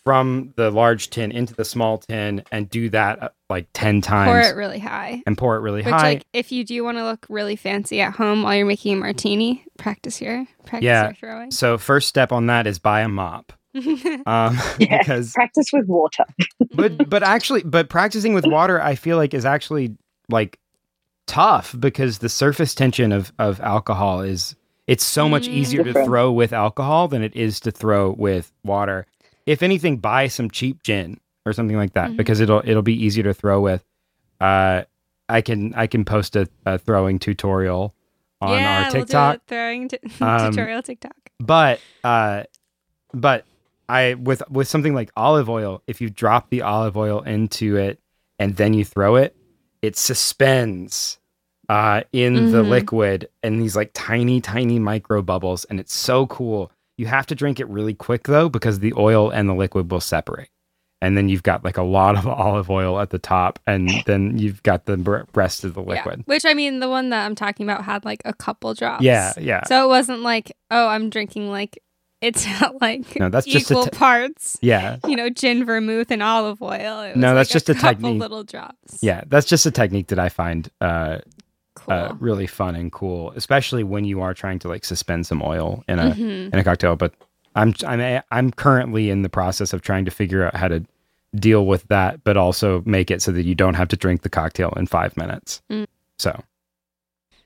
[0.03, 4.29] from the large tin into the small tin and do that uh, like 10 times
[4.31, 5.21] Pour it really high.
[5.27, 8.01] and pour it really Which, high like, if you do want to look really fancy
[8.01, 11.03] at home while you're making a martini, practice your practice Yeah.
[11.05, 11.51] your throwing.
[11.51, 13.85] so first step on that is buy a mop um
[14.79, 14.97] Yeah.
[14.99, 16.25] because Practice with water.
[16.73, 19.95] but but actually but practicing with water i feel like is actually
[20.29, 20.57] like
[21.27, 24.55] tough because the surface tension of of alcohol is
[24.87, 25.53] it's so much Mm.
[25.53, 29.05] easier to throw with alcohol than it is to throw with water
[29.45, 32.17] if anything buy some cheap gin or something like that Mhm.
[32.17, 33.83] because it'll it'll be easier to throw with
[34.39, 34.83] uh
[35.29, 37.95] i can i can post a, a throwing tutorial
[38.41, 41.15] on yeah, our tiktok We'll throwing t- Um, tutorial TikTok.
[41.39, 42.43] but uh
[43.13, 43.45] but
[43.89, 47.99] i with with something like olive oil if you drop the olive oil into it
[48.39, 49.35] and then you throw it
[49.81, 51.19] it suspends
[51.69, 52.69] uh in the Mhm.
[52.69, 57.35] liquid and these like tiny tiny micro bubbles and it's so cool you have to
[57.35, 60.49] drink it really quick though because the oil and the liquid will separate
[61.03, 64.37] and then you've got like a lot of olive oil at the top and then
[64.37, 64.97] you've got the
[65.33, 66.23] rest of the liquid Yeah.
[66.33, 69.03] Which I mean, the one that I'm talking about had like a couple drops.
[69.03, 71.79] yeah yeah So it wasn't like, oh, I'm drinking like
[72.21, 74.59] it's not like No, that's just a equal te- parts.
[74.61, 77.01] yeah You know, gin, vermouth, and olive oil.
[77.01, 78.21] It was No, like that's just a couple technique.
[78.21, 78.99] Little drops.
[79.01, 81.17] yeah that's just a technique that i find uh
[81.75, 81.93] cool.
[81.93, 85.83] uh, really fun and cool, especially when you are trying to like suspend some oil
[85.87, 86.53] in a Mhm.
[86.53, 86.95] in a cocktail.
[86.95, 87.13] But
[87.55, 90.83] I'm I'm I'm currently in the process of trying to figure out how to
[91.35, 94.29] deal with that, but also make it so that you don't have to drink the
[94.29, 95.61] cocktail in five minutes.
[95.69, 95.87] Mm.
[96.19, 96.41] So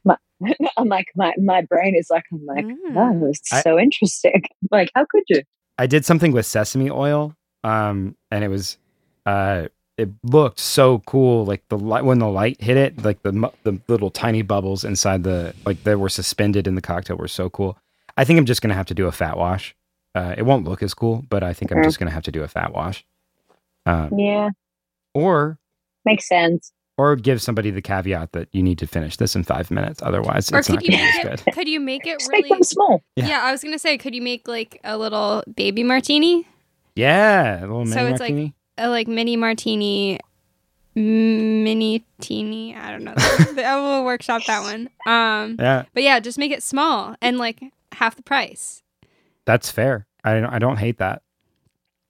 [0.78, 2.96] I'm like, my, my brain is like, I'm like, Mm.
[3.24, 4.44] oh, it's I- so interesting.
[4.72, 5.42] like, how could you?
[5.78, 7.34] I did something with sesame oil,
[7.64, 8.78] um, and it was
[9.26, 11.46] uh, it looked so cool.
[11.46, 13.32] Like the light when the light hit it, like the
[13.64, 17.50] the little tiny bubbles inside the like that were suspended in the cocktail were so
[17.50, 17.78] cool.
[18.18, 19.76] I think I'm just gonna have to do a fat wash.
[20.14, 21.84] Uh, it won't look as cool, but I think I'm Mm.
[21.84, 23.06] just gonna have to do a fat wash,
[23.86, 24.50] um, Yeah,
[25.14, 25.58] or
[26.06, 26.72] makes sense.
[26.98, 30.50] or give somebody the caveat that you need to finish this in five minutes, otherwise
[30.52, 31.46] Or it's could not you gonna be make as it?
[31.46, 31.54] good.
[31.54, 32.56] Could you make it Just make really?
[32.58, 33.02] them small.
[33.18, 33.28] Yeah.
[33.28, 33.40] Yeah.
[33.44, 36.48] I was gonna say, could you make like a little baby martini,
[36.96, 38.54] Yeah, a little So mini it's like- martini.
[38.78, 40.20] A like mini martini,
[40.96, 42.76] mini teeny.
[42.76, 43.14] I don't know.
[43.18, 44.90] I will workshop that one.
[45.06, 47.62] Um, yeah, but yeah, just make it small and like
[47.94, 48.84] half the price,
[49.46, 50.06] that's fair.
[50.24, 51.22] I don't, I don't hate that.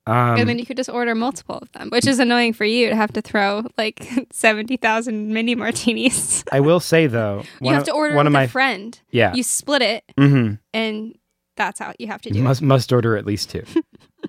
[0.08, 2.90] Um, and then you could just order multiple of them, which is annoying for you
[2.90, 6.44] to have to throw like seventy thousand mini martinis.
[6.52, 9.00] I will say though, you have of- to order one of my friend.
[9.10, 9.34] yeah.
[9.34, 11.18] You split it hmm and
[11.56, 12.48] that's how you have to do You it.
[12.48, 13.64] must must order at least two.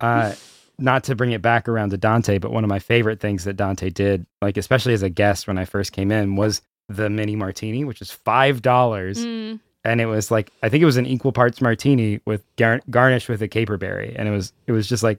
[0.01, 0.33] uh,
[0.79, 3.55] not to bring it back around to Dante, but one of my favorite things that
[3.55, 7.35] Dante did, like especially as a guest when I first came in, was the mini
[7.37, 11.07] martini, which is five dollars, Mm, and it was like I think it was an
[11.07, 15.03] equal parts martini with gar- garnished with a caperberry, and it was it was just
[15.03, 15.19] like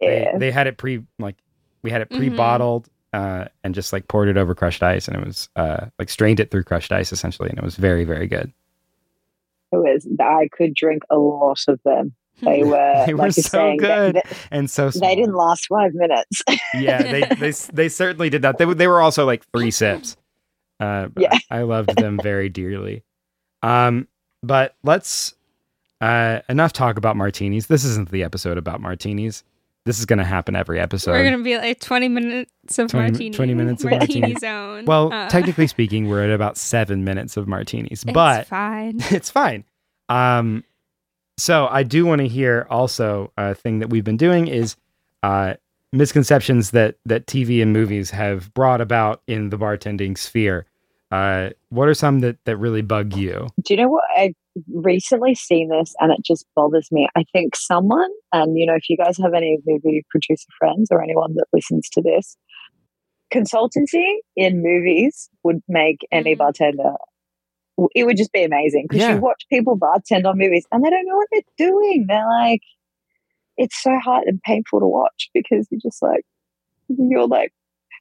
[0.00, 0.32] Yeah.
[0.32, 1.36] they, they had it pre like
[1.82, 2.88] we had it pre bottled.
[3.14, 6.40] Uh, and just like poured it over crushed ice, and it was uh, like strained
[6.40, 8.52] it through crushed ice essentially, and it was very, very good.
[9.72, 12.14] It was I could drink a lot of them.
[12.42, 14.14] They were They were like you're so saying, they- good.
[14.16, 16.42] They, And so they didn't last five minutes.
[16.74, 18.58] yeah, they they they certainly did not.
[18.58, 20.16] They were- they were also like three sips.
[20.80, 21.36] Uh, Yeah.
[21.50, 23.02] I loved them very dearly.
[23.62, 24.06] Um,
[24.42, 25.34] but let's
[26.00, 27.66] uh enough talk about martinis.
[27.66, 29.42] This isn't the episode about martinis.
[29.84, 31.12] This is going to happen every episode.
[31.12, 33.30] We're gonna be like 20 minutes of 20 martini.
[33.34, 34.38] 20 minutes of martini martini.
[34.38, 34.84] zone.
[34.84, 38.96] well, Uh, technically speaking, we're at about seven minutes of martinis, it's but fine.
[39.10, 39.64] it's fine.
[40.10, 40.62] Um,
[41.38, 44.76] so I do want to hear also a thing that we've been doing is
[45.22, 45.54] uh,
[45.92, 50.66] misconceptions that that TV and movies have brought about in the bartending sphere.
[51.10, 53.46] Uh, what are some that that really bug you?
[53.64, 54.04] Do you know what?
[54.16, 54.34] I've
[54.74, 57.08] recently seen this and it just bothers me.
[57.16, 61.02] I think someone, and you know, if you guys have any movie producer friends or
[61.02, 62.36] anyone that listens to this,
[63.32, 64.04] consultancy
[64.36, 66.38] in movies would make any Mhm.
[66.38, 66.94] bartender.
[67.94, 69.14] It would just be amazing because Yeah.
[69.14, 72.06] you watch people bartend on movies and they don't know what they're doing.
[72.08, 72.60] They're like,
[73.56, 76.24] it's so hard and painful to watch because you're just like,
[76.88, 77.52] you're like,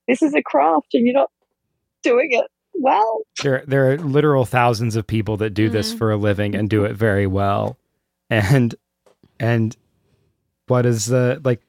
[0.07, 1.29] this is a craft and you're not
[2.03, 3.21] doing it well.
[3.43, 5.97] There there are literal thousands of people that do this Mhm.
[5.97, 7.77] for a living and do it very well,
[8.29, 8.73] and
[9.39, 9.75] and
[10.67, 11.61] what is the like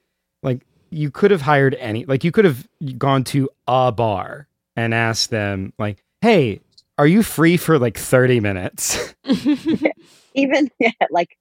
[0.43, 2.67] like you could have hired any like you could have
[2.97, 6.59] gone to a bar and asked them like hey
[6.99, 9.15] are you free for like 30 minutes
[10.35, 11.37] even yeah, like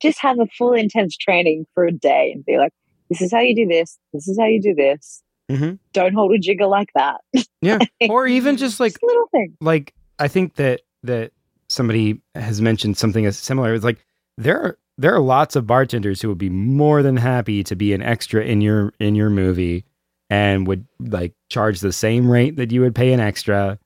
[0.00, 2.72] just have a full intense training for a day and be like,
[3.08, 5.22] this is how you do this, this is how you do this.
[5.50, 5.78] Mhm.
[5.92, 7.20] Don't hold a jigger like that.
[7.62, 7.78] yeah
[8.10, 9.56] or even just like Just little thing.
[9.60, 11.30] like i think that that
[11.68, 14.04] somebody has mentioned something as similar it's like
[14.38, 17.92] there are there are lots of bartenders who would be more than happy to be
[17.92, 19.84] an extra in your in your movie
[20.30, 23.78] and would like charge the same rate that you would pay an extra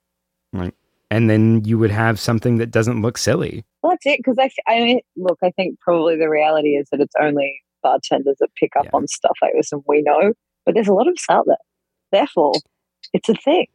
[0.52, 0.74] like
[1.10, 4.18] and then you would have something that doesn't look silly Well, that's it.
[4.18, 8.36] Because I, I mean, look, I think probably the reality is that it's only bartenders
[8.40, 8.90] that pick up Yeah.
[8.94, 10.32] on stuff like this, and we know.
[10.64, 11.56] But there's a lot of us out there.
[12.12, 12.52] Therefore,
[13.12, 13.66] it's a thing.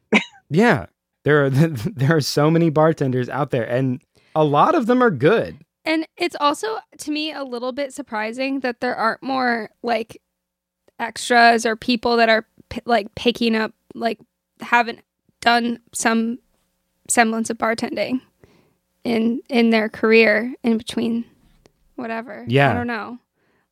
[0.49, 0.85] yeah
[1.23, 4.01] there are there are so many bartenders out there and
[4.35, 8.59] a lot of them are good And it's also to me a little bit surprising
[8.61, 10.21] that there aren't more like
[10.99, 14.19] extras or people that are p- like picking up like
[14.61, 14.99] haven't
[15.41, 16.37] done some
[17.07, 18.21] semblance of bartending
[19.03, 21.25] in in their career in between
[21.95, 22.45] whatever.
[22.47, 22.71] Yeah.
[22.71, 23.19] I don't know.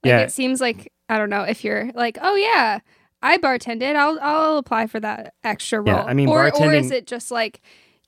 [0.03, 0.19] Like Yeah.
[0.19, 2.79] it seems like I don't know if you're like, "Oh yeah,
[3.21, 3.95] I bartended.
[3.95, 7.31] I'll I'll apply for that extra role." Yeah, I mean, or or is it just
[7.31, 7.61] like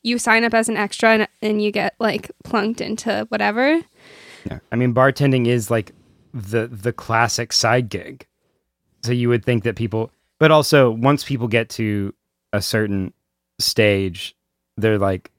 [0.04, 3.82] you sign up as an extra and, and you get like plunked into whatever?
[4.46, 4.60] Yeah.
[4.72, 5.92] I mean, bartending is like
[6.34, 8.28] the the classic side gig.
[9.04, 12.14] So you would think that people, but also once people get to
[12.54, 13.14] a certain
[13.60, 14.35] stage,
[14.78, 15.32] they're like,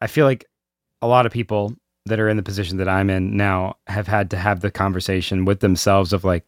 [0.00, 0.46] I feel like
[1.02, 1.74] a lot of people
[2.06, 5.44] that are in the position that I'm in now have had to have the conversation
[5.44, 6.44] with themselves of like,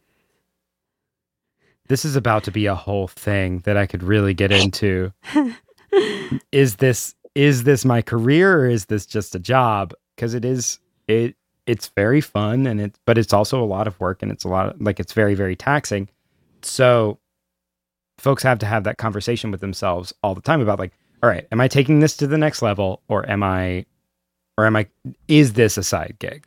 [1.87, 5.11] this is about to be a whole thing that I could really get into.
[6.51, 9.93] is this is this my career or is this just a job?
[10.15, 13.99] Because it is it it's very fun and it but it's also a lot of
[13.99, 16.07] work and it's a lot of, like it's very very taxing.
[16.61, 17.19] So
[18.19, 21.47] folks have to have that conversation with themselves all the time about like, all right,
[21.51, 23.85] am I taking this to the next level or am I
[24.57, 24.87] or am I
[25.27, 26.45] is this a side gig?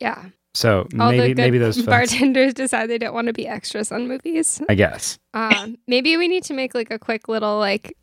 [0.00, 0.26] Yeah.
[0.54, 3.46] So All the maybe good maybe those folks, bartenders decide they don't want to be
[3.48, 4.60] extras on movies.
[4.68, 5.18] I guess.
[5.34, 7.96] Um, maybe we need to make like a quick little like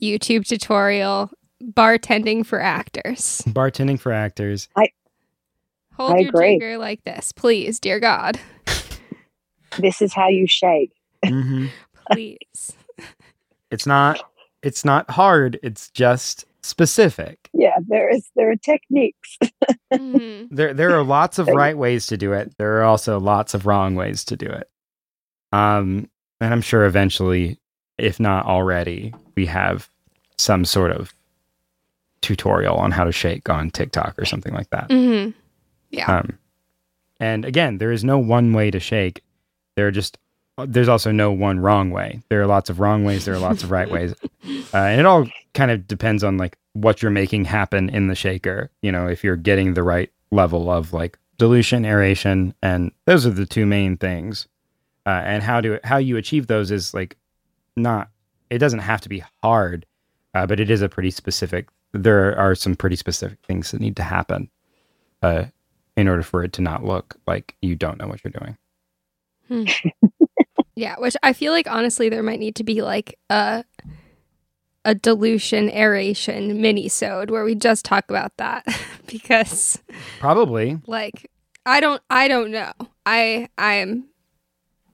[0.00, 1.30] YouTube tutorial
[1.62, 3.42] bartending for actors.
[3.48, 4.68] Bartending for actors.
[4.76, 4.88] I
[5.94, 6.58] Hold I your agree.
[6.58, 8.40] jigger like this, please, dear God,
[9.78, 10.92] This is how you shake.
[11.26, 11.66] hmm
[12.10, 12.72] please.
[13.70, 14.29] It's not
[14.62, 17.48] it's not hard, it's just specific.
[17.52, 19.38] Yeah, there is there are techniques.
[19.92, 20.46] Mhm.
[20.52, 22.56] There there are lots of right ways to do it.
[22.58, 24.70] There are also lots of wrong ways to do it.
[25.52, 26.08] Um
[26.40, 27.58] and I'm sure eventually
[27.98, 29.90] if not already we have
[30.38, 31.12] some sort of
[32.22, 34.88] tutorial on how to shake on TikTok or something like that.
[34.90, 35.34] Mhm.
[35.90, 36.18] Yeah.
[36.18, 36.38] Um
[37.18, 39.22] and again, there is no one way to shake.
[39.76, 40.18] There are just
[40.66, 42.22] there's also no one wrong way.
[42.28, 44.14] There are lots of wrong ways, there are lots of right ways.
[44.72, 48.14] Uh, and it all kind of depends on like what you're making happen in the
[48.14, 48.70] shaker.
[48.82, 53.30] You know, if you're getting the right level of like dilution, aeration, and those are
[53.30, 54.46] the two main things.
[55.06, 57.16] Uh, and how do how you achieve those is like
[57.76, 58.10] not.
[58.50, 59.86] It doesn't have to be hard,
[60.34, 61.68] uh, but it is a pretty specific.
[61.92, 64.50] There are some pretty specific things that need to happen,
[65.22, 65.44] uh,
[65.96, 68.56] in order for it to not look like you don't know what you're doing.
[69.48, 69.88] Hmm.
[70.80, 73.64] yeah, which I feel like honestly there might need to be like a
[74.84, 78.64] a dilution aeration mini sode where we just talk about that
[79.06, 79.78] because
[80.20, 80.78] Probably.
[80.86, 81.30] like
[81.66, 82.72] I don't I don't know.
[83.04, 84.06] I I'm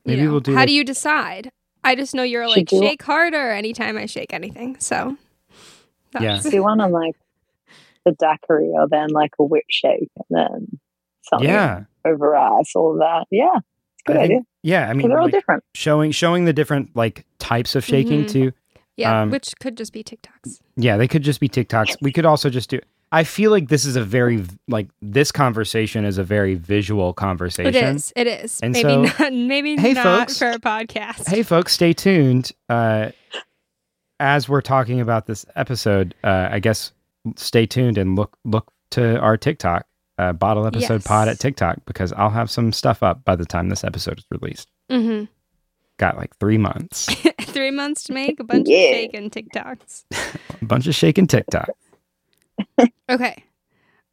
[0.05, 1.51] Maybe know, we'll do How like- do you decide?
[1.85, 4.77] I just know you're Should like do- shake harder anytime I shake anything.
[4.81, 5.17] So
[6.21, 6.41] Yeah.
[6.43, 7.15] Do one on like
[8.05, 10.79] the daiquiri or then like a whip shake and then
[11.23, 11.85] something Yeah.
[12.05, 13.27] over ice, all of that.
[13.31, 13.61] Yeah.
[14.07, 14.37] It's a good I idea.
[14.39, 14.83] think- yeah.
[14.85, 15.65] I 'Cause mean, they're all like, different.
[15.75, 18.31] showing showing the different like types of shaking Mhm.
[18.31, 18.53] too.
[18.97, 20.61] yeah, Um, which could just be TikToks.
[20.77, 21.97] Yeah, they could just be TikToks.
[22.01, 22.81] We could also just do.
[23.13, 27.75] I feel like this is a very like this conversation is a very visual conversation.
[27.75, 28.13] It is.
[28.17, 28.59] It is.
[28.63, 30.39] And maybe so- not maybe Hey, not folks.
[30.39, 31.29] for a podcast.
[31.29, 32.53] Hey, folks, stay tuned.
[32.69, 33.11] Uh,
[34.19, 36.93] as we're talking about this episode, uh, I guess
[37.37, 39.87] stay tuned and look look to our TikTok,
[40.19, 43.69] uh, Bottle Episode Pod at TikTok, because I'll have some stuff up by the time
[43.69, 44.69] this episode is released.
[44.91, 45.25] hmm
[45.99, 47.07] Got like three months,
[47.41, 48.77] Three months to make a bunch Yeah.
[48.79, 50.05] of shaken TikToks.
[50.61, 51.71] a bunch of shaking TikTok.
[53.09, 53.45] Okay.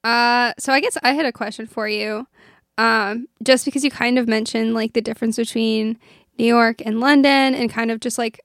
[0.03, 2.27] Uh, so I guess I had a question for you.
[2.77, 5.97] Um, just because you kind of mentioned like the difference between
[6.37, 8.41] New York and London and kind of just like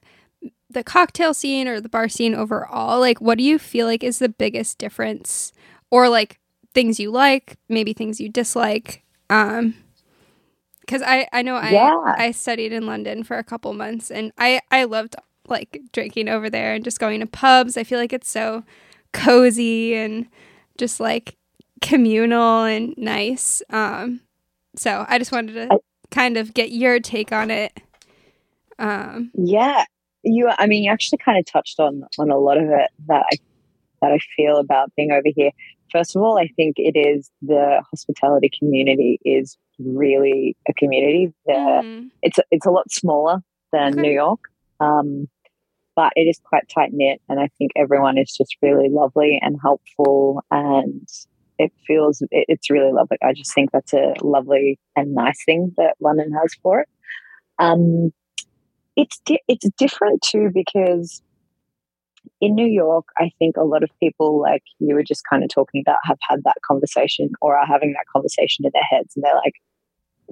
[0.70, 4.18] the cocktail scene or the bar scene overall, like what do you feel like is
[4.18, 5.52] the biggest difference
[5.90, 6.38] or like
[6.74, 9.02] things you like, maybe things you dislike?
[9.30, 9.74] Um,
[10.86, 12.14] cause I, I know I, Yeah.
[12.16, 15.16] I studied in London for a couple months and I, I loved
[15.48, 17.76] like drinking over there and just going to pubs.
[17.76, 18.64] I feel like it's so
[19.12, 20.26] cozy and
[20.78, 21.36] just like
[21.80, 23.62] communal and nice.
[23.70, 24.20] Um,
[24.76, 25.78] so I just wanted to I-
[26.10, 27.72] kind of get your take on it.
[28.78, 29.84] Um, Yeah.
[30.22, 33.24] You I mean you actually kind of touched on on a lot of it that
[33.32, 33.36] I
[34.02, 35.50] that I feel about being over here.
[35.92, 41.32] First of all, I think it is the hospitality community is really a community.
[41.46, 43.38] The mm, it's it's a lot smaller
[43.72, 44.02] than Okay.
[44.02, 44.40] New York,
[44.80, 45.28] um,
[45.96, 49.58] but it is quite tight knit, and I think everyone is just really lovely and
[49.62, 51.08] helpful, and
[51.58, 53.18] it feels it, it's really lovely.
[53.22, 56.88] I just think that's a lovely and nice thing that London has for it.
[57.58, 58.12] Um,
[58.96, 61.22] it's di- it's different too because
[62.40, 65.50] in New York, I think a lot of people, like you were just kind of
[65.50, 69.24] talking about, have had that conversation or are having that conversation in their heads, and
[69.24, 69.54] they're like,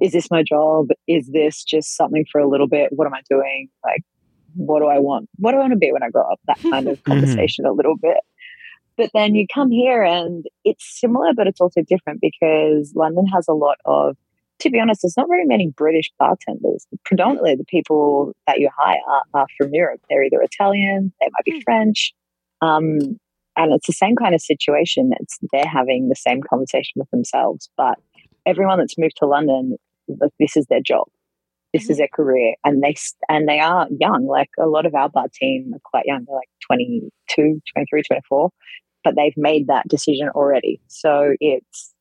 [0.01, 0.87] "Is this my job?
[1.07, 2.89] Is this just something for a little bit?
[2.91, 3.69] What am I doing?
[3.83, 4.01] Like,
[4.55, 5.29] what do I want?
[5.37, 7.03] What do I want to be when I grow up?" That kind of Mhm.
[7.05, 8.17] conversation a little bit.
[8.97, 13.47] But then you come here and it's similar, but it's also different because London has
[13.47, 14.17] a lot of,
[14.59, 16.85] to be honest, there's not very many British bartenders.
[17.05, 20.01] Predominantly, the people that you hire are, are from Europe.
[20.09, 21.59] They're either Italian, they might be Hmm.
[21.63, 22.13] French.
[22.61, 23.19] Um,
[23.55, 25.11] and it's the same kind of situation.
[25.19, 27.97] It's they're having the same conversation with themselves, but
[28.45, 29.77] everyone that's moved to London,
[30.39, 31.07] this is their job.
[31.73, 32.95] This is their career, and they
[33.29, 34.25] and they are young.
[34.25, 36.23] Like a lot of our bar team are quite young.
[36.25, 38.51] They're like 22, 23, 24
[39.07, 40.81] but they've made that decision already.
[40.87, 41.93] So it's,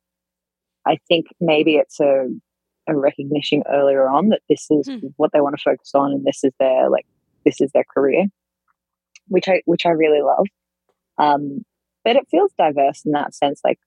[0.85, 2.27] I think maybe it's a,
[2.89, 5.07] a recognition earlier on that this is Hmm.
[5.17, 7.07] what they want to focus on and this is their like
[7.45, 8.27] this is their career,
[9.29, 10.47] which I which I really love.
[11.19, 11.65] Um,
[12.05, 13.61] but it feels diverse in that sense.
[13.65, 13.79] Like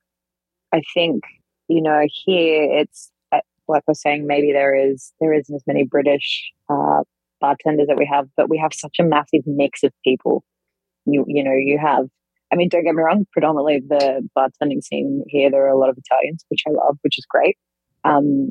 [0.73, 1.23] I think
[1.67, 5.63] you know here it's uh, like I was saying maybe there is there isn't as
[5.67, 7.03] many British uh,
[7.41, 10.43] bartenders that we have, but we have such a massive mix of people.
[11.05, 12.07] You you know you have
[12.51, 15.89] I mean, don't get me wrong, predominantly the bartending scene here, there are a lot
[15.89, 17.55] of Italians, which I love, which is great.
[18.05, 18.49] Um,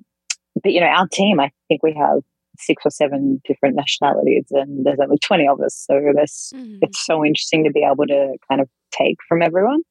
[0.62, 2.20] but, you know, our team, I think we have
[2.58, 5.86] six or seven different nationalities and there's only 20 of us.
[5.88, 6.78] So there's, mhm.
[6.82, 9.82] it's so interesting to be able to kind of take from everyone.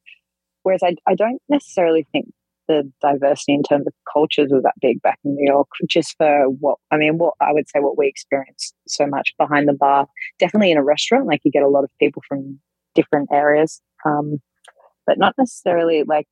[0.62, 2.26] Whereas I, I don't necessarily think
[2.66, 6.44] the diversity in terms of cultures was that big back in New York, just for
[6.60, 10.06] what, I mean, what I would say what we experienced so much behind the bar.
[10.38, 12.60] Definitely in a restaurant, like you get a lot of people from
[12.94, 14.40] different areas um,
[15.06, 16.26] but not necessarily like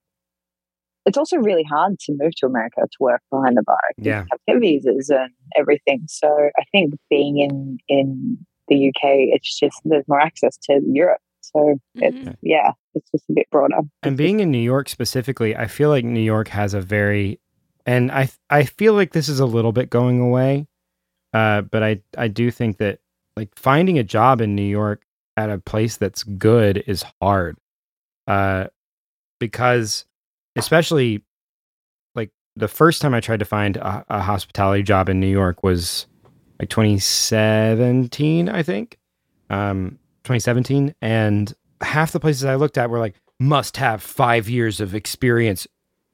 [1.06, 3.78] it's also really hard to move to America to work behind the bar.
[3.96, 4.24] You Yeah.
[4.30, 6.02] have to get visas and everything.
[6.08, 6.28] So
[6.58, 8.38] I think being in in
[8.68, 11.20] the UK, it's just there's more access to Europe.
[11.40, 12.36] So it's Mhm.
[12.42, 13.78] yeah, it's just a bit broader.
[14.02, 17.38] And being in New York specifically, I feel like New York has a very,
[17.86, 20.66] and I I feel like this is a little bit going away,
[21.32, 22.98] uh, but I I do think that
[23.36, 25.04] like finding a job in New York
[25.36, 27.58] at a place that's good is hard,
[28.26, 28.66] uh,
[29.38, 30.04] because
[30.56, 31.22] especially
[32.14, 35.62] like the first time I tried to find a, a hospitality job in New York
[35.62, 36.06] was
[36.58, 38.98] like 2017, I think,
[39.50, 44.80] um, 2017, and half the places I looked at were like must have five years
[44.80, 45.66] of experience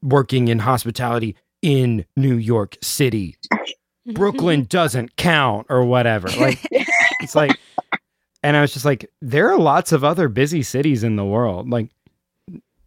[0.03, 3.37] working in hospitality in New York City.
[4.15, 6.29] Brooklyn doesn't count or whatever.
[6.29, 6.59] Like
[7.21, 7.57] it's like
[8.43, 11.71] and I was just like, there are lots of other busy cities in the world.
[11.71, 11.91] Like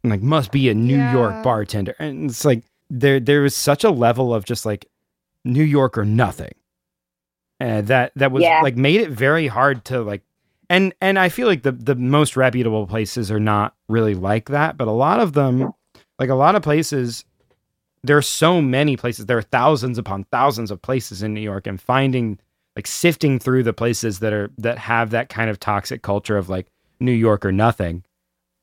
[0.09, 1.11] like must be a New Yeah.
[1.13, 1.95] York bartender.
[1.99, 4.85] And it's like there there was such a level of just like
[5.43, 6.53] New York or nothing.
[7.59, 8.61] And that that was Yeah.
[8.61, 10.21] like made it very hard to like
[10.69, 14.77] and and I feel like the the most reputable places are not really like that,
[14.77, 15.71] but a lot of them
[16.19, 17.25] like a lot of places
[18.03, 21.65] there are so many places there are thousands upon thousands of places in New York
[21.67, 22.39] and finding
[22.75, 26.49] like sifting through the places that are that have that kind of toxic culture of
[26.49, 26.67] like
[26.99, 28.03] New York or nothing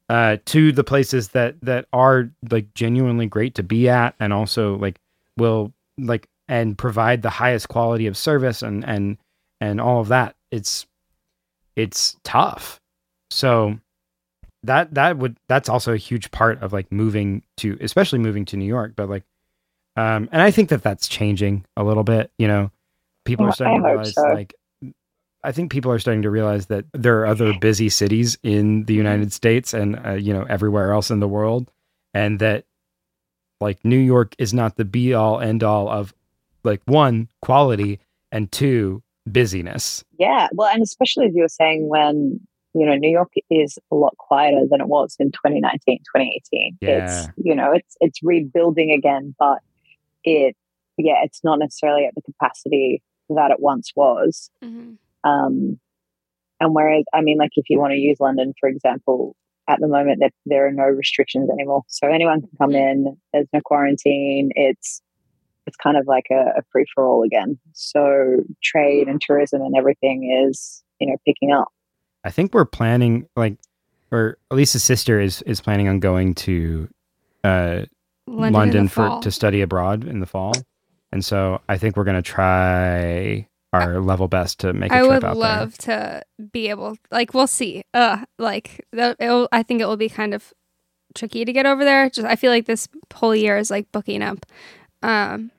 [0.09, 4.77] uh to the places that that are like genuinely great to be at and also
[4.77, 4.99] like
[5.37, 9.17] will like and provide the highest quality of service and and
[9.61, 10.35] and all of that.
[10.51, 10.87] It's
[11.77, 12.81] it's tough.
[13.31, 13.79] So
[14.65, 18.57] that that would that's also a huge part of like moving to especially moving to
[18.57, 19.25] New York but like
[19.97, 22.71] um and I think that that's changing a little bit you know.
[23.25, 24.23] People are starting to realize so.
[24.23, 24.53] like
[25.45, 28.95] I think people are starting to realize that there are other busy cities in the
[28.95, 31.70] United States and uh, you know everywhere else in the world
[32.14, 32.64] and that
[33.61, 36.14] like New York is not the be all end all of
[36.64, 42.40] like one quality and two busyness Yeah, well, and especially as you were saying, when
[42.74, 46.78] you know New York is a lot quieter than it was in 2019, 2018.
[46.80, 46.88] Yeah.
[46.88, 49.59] It's you know it's it's rebuilding again, but
[50.24, 50.57] it
[50.97, 54.51] yeah, it's not necessarily at the capacity that it once was.
[54.62, 54.99] Mhm.
[55.25, 55.79] Um,
[56.61, 59.35] and whereas, I mean, like if you want to use London, for example,
[59.68, 63.16] at the moment that there are no restrictions anymore, so anyone can come in.
[63.33, 64.51] There's no quarantine.
[64.55, 65.03] It's
[65.66, 67.59] it's kind of like a, a free for all again.
[67.73, 71.68] So trade and tourism and everything is you know picking up.
[72.25, 73.57] I think we're planning like
[74.11, 76.89] or at least Elisa's sister is is planning on going to
[77.45, 77.83] uh
[78.27, 79.20] London, London, for fall.
[79.20, 80.53] to study abroad in the fall.
[81.11, 84.99] And so I think we're going to try our level best to make a I
[84.99, 87.83] trip would out love to be able, like, we'll see.
[87.95, 90.53] Uh, like, it'll, I think it will be kind of
[91.14, 92.11] tricky to get over there.
[92.11, 94.47] Just, I feel like this whole year is like booking up.
[95.03, 95.51] Um,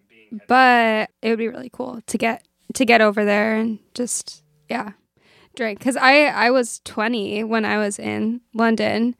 [0.47, 4.93] but it would be really cool to get to get over there and just yeah,
[5.55, 5.80] drink.
[5.80, 9.16] Cause I I was 20 when I was in London.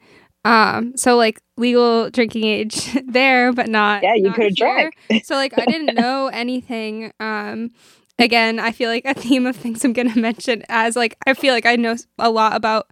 [0.46, 4.04] Um, so like legal drinking age there, but not.
[4.04, 4.92] Yeah, you could have here.
[5.10, 5.26] drank.
[5.26, 7.14] So like I didn't know anything.
[7.20, 7.72] Um,
[8.20, 11.54] again, I feel like a theme of things I'm gonna mention as like I feel
[11.54, 12.90] like I know a lot about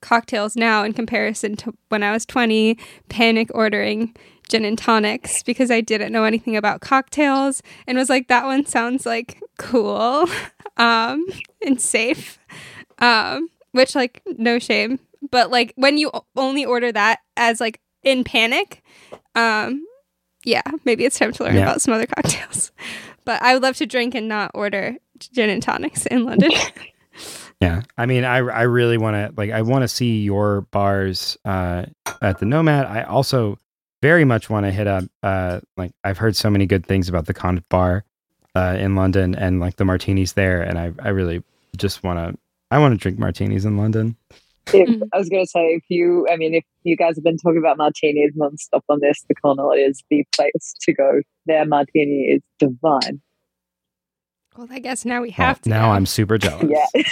[0.00, 2.76] cocktails now in comparison to when I was 20,
[3.08, 4.14] panic ordering
[4.48, 8.66] gin and tonics because I didn't know anything about cocktails and was like that one
[8.66, 10.26] sounds like cool
[10.76, 11.24] um
[11.64, 12.38] and safe.
[12.98, 14.98] Um which like no shame,
[15.30, 18.82] but like when you only order that as like in panic,
[19.34, 19.86] um
[20.44, 21.62] yeah, maybe it's time to learn Yeah.
[21.62, 22.72] about some other cocktails.
[23.24, 26.50] But I would love to drink and not order gin and tonics in London.
[27.60, 31.38] Yeah, I mean, I I really want to like I want to see your bars
[31.44, 31.86] uh,
[32.20, 32.86] at the Nomad.
[32.86, 33.56] I also
[34.00, 37.26] very much want to hit up uh, like I've heard so many good things about
[37.26, 38.04] the Connaught Bar
[38.56, 41.44] uh, in London and like the martinis there, and I I really
[41.76, 42.36] just want to
[42.72, 44.16] I want to drink martinis in London.
[44.68, 45.08] If, Mhm.
[45.12, 47.58] I was going to say, if you, I mean, if you guys have been talking
[47.58, 51.20] about martinis nonstop on this, the Connaught is the place to go.
[51.46, 53.20] Their martini is divine.
[54.56, 55.68] well, I guess now we Well, have to.
[55.70, 55.92] now go.
[55.92, 56.70] I'm super jealous.
[56.70, 57.02] Yeah.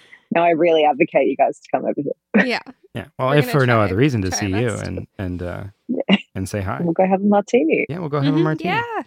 [0.30, 2.46] now I really advocate you guys to come over here.
[2.46, 2.60] yeah.
[2.94, 3.06] Yeah.
[3.18, 6.16] Well, We're if for no other reason to see you and and uh, Yeah.
[6.34, 6.80] and say hi.
[6.82, 7.86] We'll go have a martini.
[7.88, 8.74] Yeah, we'll go have a Mhm, martini.
[8.74, 9.02] Yeah.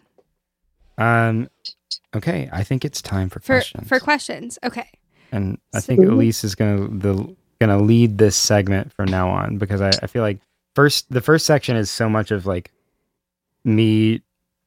[1.28, 1.50] Um.
[2.16, 3.88] Okay, I think it's time for, For questions.
[3.88, 4.60] for questions.
[4.64, 4.88] Okay.
[5.32, 7.36] and I So- think Elise is gonna the
[7.66, 10.40] gonna lead this segment from now on because I, I feel like
[10.76, 12.72] first the first section is so much of like
[13.64, 14.22] me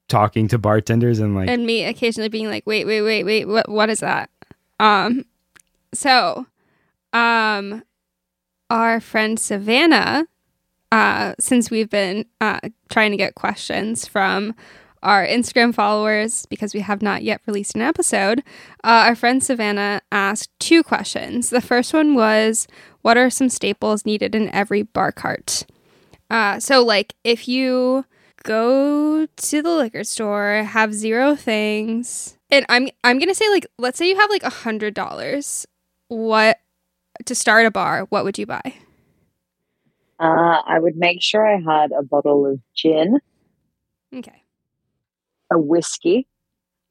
[0.07, 3.69] talking to bartenders and like and me occasionally being like, wait, wait, wait, wait, what
[3.69, 4.29] what is that?
[4.79, 5.25] Um
[5.93, 6.47] so
[7.13, 7.83] um
[8.69, 10.27] our friend Savannah,
[10.91, 14.55] uh, since we've been uh trying to get questions from
[15.03, 18.39] our Instagram followers because we have not yet released an episode,
[18.83, 21.49] uh, our friend Savannah asked two questions.
[21.49, 22.67] The first one was,
[23.01, 25.65] What are some staples needed in every bar cart?
[26.29, 28.05] Uh, so, like, if you
[28.43, 33.97] go to the liquor store, have zero things, and I'm I'm gonna say like, let's
[33.97, 35.65] say you have like a hundred dollars,
[36.07, 36.59] what
[37.25, 38.05] to start a bar?
[38.09, 38.73] What would you buy?
[40.19, 43.19] Uh, I would make sure I had a bottle of gin
[44.15, 44.43] Okay,
[45.51, 46.27] a whiskey.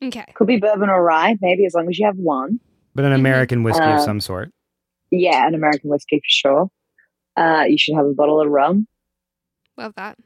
[0.03, 0.25] Okay.
[0.35, 2.61] Could be bourbon or rye, maybe as long as you have one.
[2.95, 3.17] But an Mhm.
[3.17, 4.53] American whiskey of Uh, some sort.
[5.11, 6.71] Yeah, an American whiskey for sure.
[7.37, 8.87] Uh, you should have a bottle of rum.
[9.77, 10.19] Love that.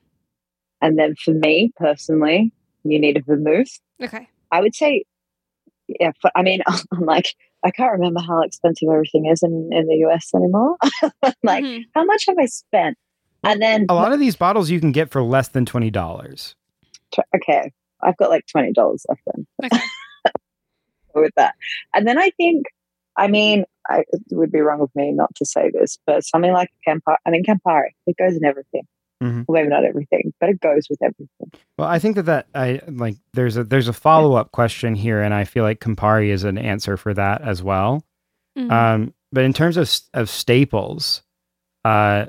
[0.81, 2.53] And then for me personally,
[2.85, 3.78] you need a vermouth.
[4.03, 4.28] Okay.
[4.53, 5.05] I would say,
[5.89, 6.61] yeah, for, I mean,
[6.93, 10.76] I'm like, I can't remember how expensive everything is in, in the US anymore.
[11.43, 11.83] like, Mhm.
[11.95, 12.97] how much have I spent?
[13.43, 16.55] And then, A lot of these bottles you can get for less than twenty dollars.
[17.35, 17.72] okay,
[18.03, 19.82] I've got like $20 left then Okay.
[21.14, 21.55] with that.
[21.94, 22.66] And then I think,
[23.16, 26.53] I mean, I, it would be wrong of me not to say this, but something
[26.53, 28.82] like Campari, I mean, Campari, it goes in everything.
[29.22, 29.44] Mhm.
[29.46, 31.51] Well, maybe not everything, but it goes with everything.
[31.76, 35.20] Well, I think that that I like there's a there's a follow up question here,
[35.20, 38.03] and I feel like Campari is an answer for that as well.
[38.57, 38.70] Mhm.
[38.72, 41.20] Um, but in terms of of staples,
[41.84, 42.26] uh,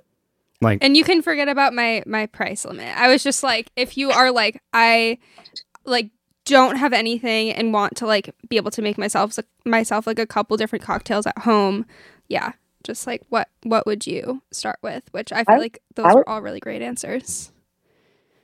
[0.62, 2.96] like and you can forget about my my price limit.
[2.98, 5.18] I was just like, if you are like, I
[5.86, 6.12] like
[6.46, 10.26] don't have anything and want to like be able to make myself myself like a
[10.26, 11.86] couple different cocktails at home,
[12.28, 12.54] yeah.
[12.84, 15.04] Just like what what would you start with?
[15.12, 17.52] Which I feel I- like those I are all really great answers.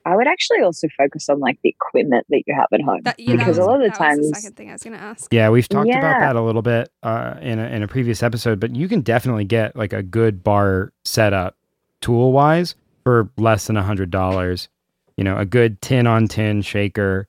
[0.05, 3.01] I would actually also focus on like the equipment that you have at home.
[3.03, 4.81] That, yeah, because was, a lot of the that times, the second thing I was
[4.83, 5.33] gonna ask.
[5.33, 8.57] yeah, we've talked about that a little bit uh, in a, in a previous episode,
[8.61, 11.57] but you can definitely get like a good bar setup
[12.01, 14.69] tool wise for less than a hundred dollars.
[15.17, 17.27] You know, a good tin on tin shaker.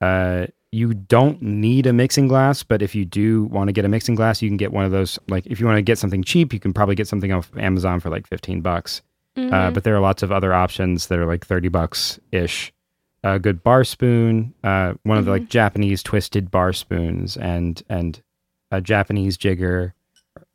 [0.00, 3.88] Uh, you don't need a mixing glass, but if you do want to get a
[3.88, 5.18] mixing glass, you can get one of those.
[5.28, 8.00] Like, if you want to get something cheap, you can probably get something off Amazon
[8.00, 9.02] for like fifteen bucks.
[9.36, 9.74] Uh, Mhm.
[9.74, 12.72] but there are lots of other options that are like 30 bucks ish.
[13.22, 18.20] A good bar spoon, uh, one of the like Japanese twisted bar spoons, and and
[18.72, 19.94] a Japanese jigger,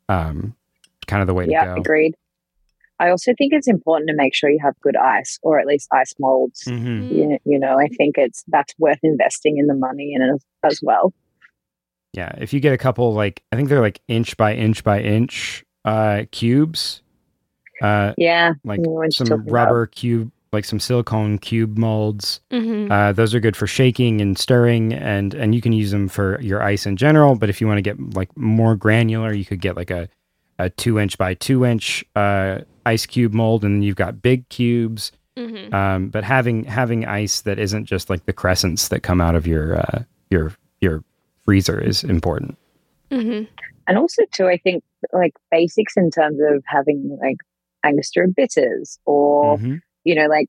[0.08, 0.54] um,
[1.06, 1.80] kind of the way yeah, to go.
[1.80, 2.14] agreed.
[3.00, 5.88] I also think it's important to make sure you have good ice, or at least
[5.92, 6.62] ice molds.
[6.64, 7.10] hmm Mhm.
[7.10, 10.80] You, you know, I think it's that's worth investing in the money in as, as
[10.82, 11.12] well.
[12.12, 15.00] Yeah, if you get a couple like I think they're like inch by inch by
[15.00, 17.02] inch uh, cubes,
[17.82, 19.50] uh, Yeah, like I know what some you're about.
[19.52, 22.40] rubber cube, like some silicone cube molds.
[22.52, 22.90] Mhm.
[22.90, 26.40] Uh, those are good for shaking and stirring, and and you can use them for
[26.40, 27.34] your ice in general.
[27.34, 30.08] But if you want to get like more granular, you could get like a
[30.58, 35.12] a two inch by two inch uh, ice cube mold, and you've got big cubes.
[35.36, 35.72] Mhm.
[35.74, 39.46] Um, but having having ice that isn't just like the crescents that come out of
[39.46, 41.02] your uh, your your
[41.44, 42.56] freezer is important.
[43.10, 43.46] Mhm.
[43.86, 44.82] and also too, I think
[45.12, 47.36] like basics in terms of having like
[47.84, 49.80] Angostura bitters, or Mhm.
[50.04, 50.48] you know, like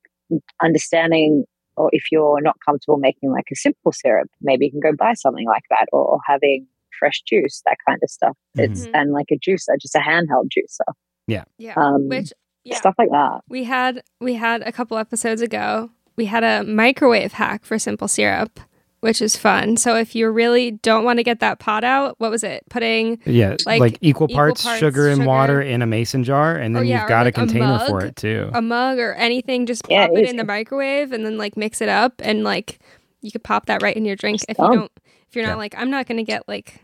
[0.62, 1.46] understanding.
[1.78, 5.12] Or if you're not comfortable making like a simple syrup, maybe you can go buy
[5.14, 6.68] something like that, or, or having
[7.00, 8.38] fresh juice, that kind of stuff.
[8.56, 8.92] It's Mhm.
[8.94, 10.94] and like a juicer, just a handheld juicer,
[11.28, 11.44] Yeah.
[11.76, 12.32] um, Which
[12.64, 12.76] yeah.
[12.78, 13.42] stuff like that.
[13.50, 15.90] We had we had a couple episodes ago.
[16.16, 18.60] We had a microwave hack for simple syrup,
[19.02, 19.76] which is fun.
[19.78, 22.64] So if you really don't want to get that pot out, what was it?
[22.70, 25.28] Putting Yeah, like, Like, equal equal parts, parts sugar and sugar.
[25.28, 27.80] water in a mason jar, and Or then yeah, you've got like a a container
[27.88, 28.50] for it too.
[28.54, 31.82] a mug or anything, just Yeah, pop it in the microwave and then like mix
[31.82, 32.80] it up and like
[33.22, 34.92] you could pop that right in your drink if you don't
[35.28, 35.56] if you're not Yeah.
[35.58, 36.80] like I'm not going to get like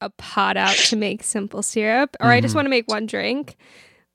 [0.00, 2.56] a pot out to make simple syrup or I just Mhm.
[2.56, 3.56] want to make one drink,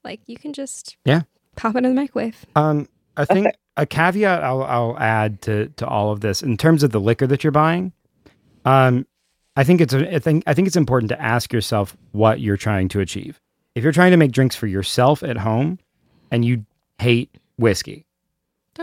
[0.04, 1.22] like you can just Yeah.
[1.56, 2.46] pop it in the microwave.
[2.56, 6.84] Um, I think a caveat I'll, I'll add to to all of this in terms
[6.84, 7.94] of the liquor that you're buying.
[8.66, 9.06] Um,
[9.56, 12.58] I think it's a, I think I think it's important to ask yourself what you're
[12.58, 13.40] trying to achieve.
[13.76, 15.80] If you're trying to make drinks for yourself at home,
[16.30, 16.66] and you
[17.00, 18.06] hate whiskey,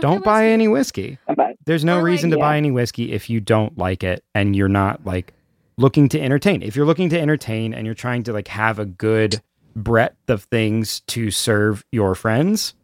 [0.01, 0.53] don't get buy whiskey.
[0.53, 1.19] any whiskey.
[1.65, 2.43] There's no Or, like- reason to Yeah.
[2.45, 5.33] buy any whiskey if you don't like it and you're not like
[5.79, 6.63] looking to entertain.
[6.63, 9.41] If you're looking to entertain and you're trying to like have a good
[9.75, 12.75] breadth of things to serve your friends,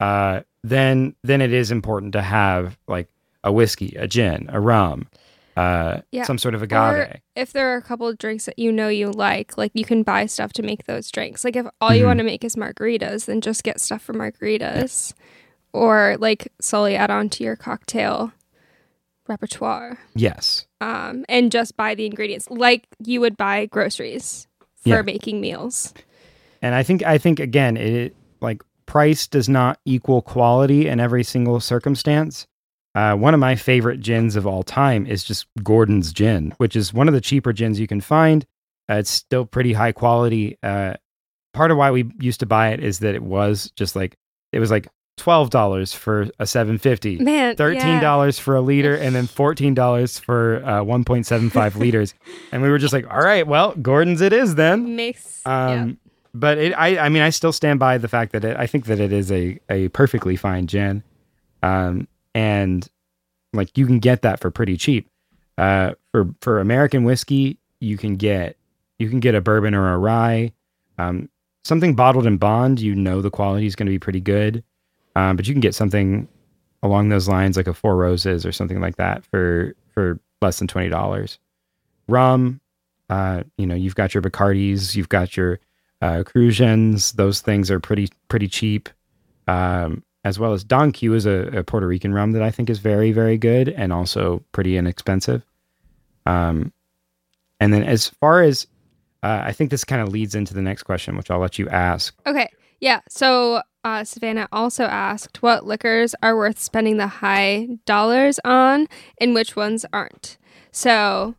[0.00, 3.08] uh, then then it is important to have like
[3.42, 5.08] a whiskey, a gin, a rum,
[5.56, 6.22] uh, Yeah.
[6.24, 7.20] some sort of Or agave.
[7.34, 10.02] if there are a couple of drinks that you know you like, like you can
[10.04, 11.44] buy stuff to make those drinks.
[11.44, 12.06] Like if all you Mhm.
[12.06, 15.14] want to make is margaritas, then just get stuff for margaritas.
[15.72, 18.30] Or like slowly add on to your cocktail
[19.28, 19.98] repertoire.
[20.14, 20.66] yes.
[20.80, 24.48] Um, and just buy the ingredients like you would buy groceries
[24.82, 25.02] for Yeah.
[25.02, 25.94] making meals.
[26.60, 31.22] And I think I think again, it like price does not equal quality in every
[31.24, 32.46] single circumstance.
[32.94, 36.92] Uh, one of my favorite gins of all time is just Gordon's gin, which is
[36.92, 38.44] one of the cheaper gins you can find.
[38.90, 40.58] Uh, it's still pretty high quality.
[40.62, 40.94] Uh,
[41.54, 44.16] part of why we used to buy it is that it was just like
[44.52, 47.18] it was like twelve dollars for a seven fifty.
[47.18, 48.00] Man, Thirteen yeah.
[48.00, 52.14] dollars for a liter, and then fourteen dollars for uh, one point seven five liters,
[52.50, 55.94] and we were just like, "All right, well, Gordon's it is then." makes Um, yeah.
[56.34, 58.86] but it, I, I mean, I still stand by the fact that it, I think
[58.86, 61.02] that it is a, a perfectly fine gin.
[61.62, 62.88] Um, and
[63.52, 65.08] like you can get that for pretty cheap.
[65.58, 68.56] Uh, for for American whiskey, you can get
[68.98, 70.52] you can get a bourbon or a rye,
[70.98, 71.28] um,
[71.64, 72.80] something bottled in bond.
[72.80, 74.64] You know the quality is going to be pretty good,
[75.16, 76.28] um, but you can get something
[76.82, 80.68] along those lines, like a Four Roses or something like that, for for less than
[80.68, 81.38] twenty dollars.
[82.08, 82.60] Rum,
[83.10, 85.60] uh, you know, you've got your Bacardis, you've got your
[86.00, 86.22] uh.
[87.14, 88.88] Those things are pretty pretty cheap.
[89.48, 92.70] Um, as well as Don Q is a, a, Puerto Rican rum that I think
[92.70, 95.44] is very very good and also pretty inexpensive.
[96.26, 96.72] Um,
[97.58, 98.66] and then as far as
[99.22, 101.68] uh, I think this kind of leads into the next question, which I'll let you
[101.68, 102.14] ask.
[102.26, 102.48] Okay.
[102.80, 103.00] Yeah.
[103.08, 108.88] So uh, Savannah also asked what liquors are worth spending the high dollars on
[109.20, 110.38] and which ones aren't.
[110.70, 111.34] So,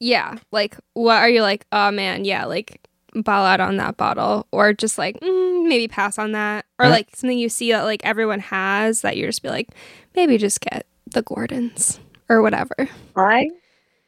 [0.00, 2.80] yeah, like, what are you like, oh man, yeah, like,
[3.14, 7.14] ball out on that bottle, or just like, mm, maybe pass on that, or like
[7.14, 9.68] something you see that like everyone has that you just be like,
[10.16, 12.88] maybe just get the Gordons or whatever.
[13.14, 13.50] I,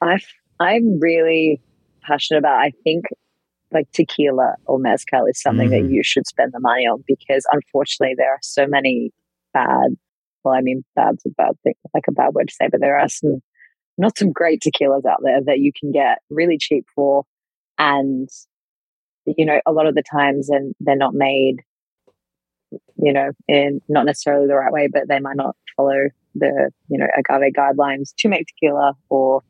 [0.01, 0.19] I,
[0.59, 1.61] I'm really
[2.03, 2.59] passionate about.
[2.59, 3.05] I think
[3.75, 5.83] like tequila or mezcal is something mm.
[5.83, 9.11] that you should spend the money on because unfortunately there are so many
[9.53, 9.97] bad
[10.43, 12.99] well i mean bad's a bad thing like a bad word to say but there
[12.99, 13.41] are some
[13.97, 17.25] not some great tequilas out there that you can get really cheap for
[17.79, 18.29] and
[19.27, 21.57] you know a lot of the times and they're not made
[22.97, 26.99] you know in not necessarily the right way but they might not follow the you
[26.99, 29.43] know agave guidelines to make tequila or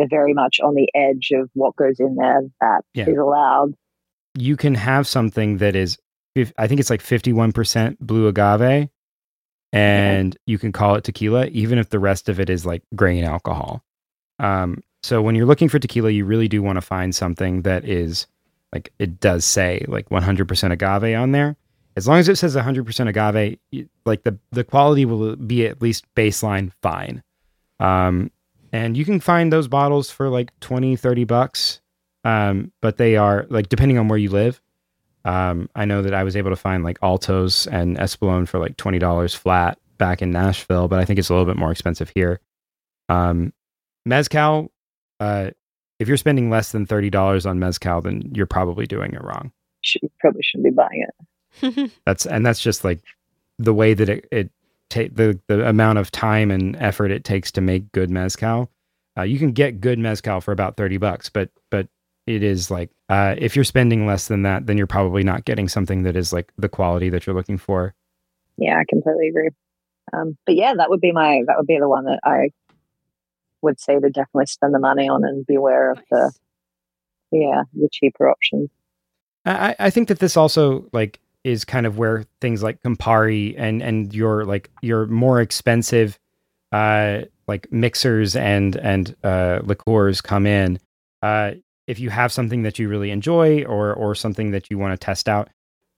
[0.00, 3.08] they're very much on the edge of what goes in there that yeah.
[3.08, 3.74] is allowed.
[4.34, 5.98] You can have something that is,
[6.56, 8.88] I think it's like 51% blue agave,
[9.72, 13.24] and you can call it tequila, even if the rest of it is like grain
[13.24, 13.84] alcohol.
[14.38, 17.84] Um, so when you're looking for tequila, you really do want to find something that
[17.84, 18.26] is
[18.72, 21.56] like it does say like 100% agave on there.
[21.96, 23.58] As long as it says 100% agave,
[24.06, 27.22] like the the quality will be at least baseline fine.
[27.80, 28.30] Um,
[28.72, 31.80] and you can find those bottles for like 20 30 bucks.
[32.22, 34.60] Um, but they are like depending on where you live
[35.24, 38.76] um, i know that i was able to find like altos and espolon for like
[38.76, 42.40] $20 flat back in nashville but i think it's a little bit more expensive here.
[43.08, 43.52] Um,
[44.04, 44.70] mezcal
[45.18, 45.50] uh,
[45.98, 49.52] if you're spending less than $30 on mezcal then you're probably doing it wrong.
[50.00, 51.90] You probably shouldn't be buying it.
[52.06, 53.02] That's and that's just like
[53.58, 54.50] the way that it, it
[54.90, 58.70] take the the amount of time and effort it takes to make good mezcal.
[59.16, 61.88] Uh, you can get good mezcal for about 30 bucks, but but
[62.26, 65.68] it is like uh, if you're spending less than that, then you're probably not getting
[65.68, 67.94] something that is like the quality that you're looking for.
[68.56, 69.50] Yeah, I completely agree.
[70.12, 72.50] Um, but yeah, that would be my that would be the one that I
[73.62, 76.32] would say to definitely spend the money on and beware of the
[77.30, 78.70] yeah the cheaper options.
[79.44, 83.82] I, I think that this also like is kind of where things like Campari and
[83.82, 86.18] and your like your more expensive
[86.72, 90.78] uh like mixers and and uh liqueurs come in.
[91.22, 91.52] Uh
[91.86, 95.04] if you have something that you really enjoy or or something that you want to
[95.04, 95.48] test out,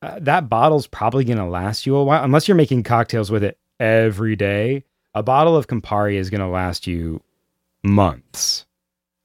[0.02, 3.44] uh, that bottle's probably going to last you a while unless you're making cocktails with
[3.44, 4.84] it every day.
[5.14, 7.22] A bottle of Campari is going to last you
[7.84, 8.64] months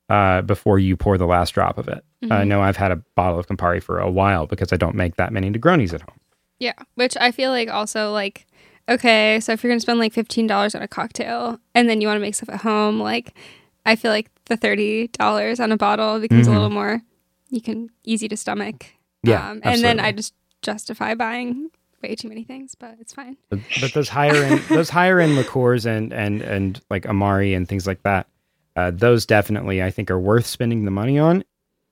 [0.10, 2.04] uh, before you pour the last drop of it.
[2.24, 2.34] Mm-hmm.
[2.34, 5.16] I know I've had a bottle of Campari for a while because I don't make
[5.18, 6.20] that many Negronis at home.
[6.60, 8.48] Yeah, which I feel like also like
[8.90, 12.08] okay, so if you're gonna spend like fifteen dollars on a cocktail and then you
[12.08, 13.38] want to make stuff at home, like
[13.86, 16.52] I feel like the thirty dollars on a bottle becomes mm-hmm.
[16.52, 17.02] a little more
[17.50, 18.88] you can easy to stomach.
[19.24, 21.70] Yeah, um, and then I just justify buying
[22.02, 23.38] way too many things, but it's fine.
[23.50, 27.68] But, but those higher end those higher end liqueurs and and and like Amari and
[27.68, 28.28] things like that,
[28.76, 31.44] uh, those definitely I think are worth spending the money on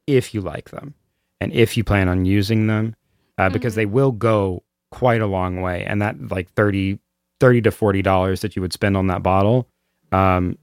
[0.08, 0.94] if you like them
[1.42, 2.96] and if you plan on using them
[3.38, 3.80] uh, because mm-hmm.
[3.80, 5.84] they will go quite a long way.
[5.86, 7.00] And that like 30
[7.40, 9.68] 30 to 40 dollars that you would spend on that bottle
[10.12, 10.58] um,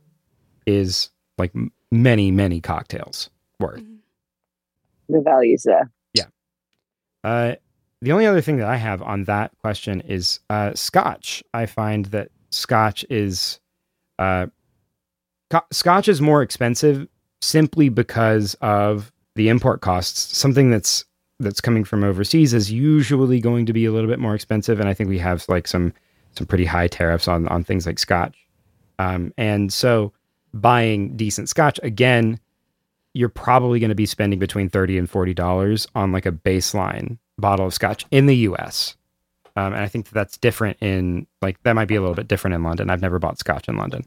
[0.66, 1.52] is like
[1.90, 3.30] many many cocktails
[3.60, 3.80] worth.
[3.80, 3.94] Mm-hmm.
[5.10, 5.90] the values there.
[6.14, 6.24] Yeah.
[7.22, 7.54] Uh,
[8.00, 11.44] the only other thing that i have on that question is uh, scotch.
[11.52, 13.60] I find that scotch is
[14.18, 14.46] uh,
[15.50, 17.06] co- scotch is more expensive
[17.42, 21.04] simply because of the import costs, something that's
[21.40, 24.88] that's coming from overseas is usually going to be a little bit more expensive, and
[24.88, 25.92] I think we have like some
[26.36, 28.36] some pretty high tariffs on on things like Scotch,
[28.98, 30.12] um, and so
[30.54, 32.38] buying decent Scotch again,
[33.14, 37.18] you're probably going to be spending between thirty and forty dollars on like a baseline
[37.38, 38.96] bottle of Scotch in the U.S.
[39.56, 42.28] Um, and I think that that's different in like that might be a little bit
[42.28, 42.90] different in London.
[42.90, 44.04] I've never bought Scotch in London.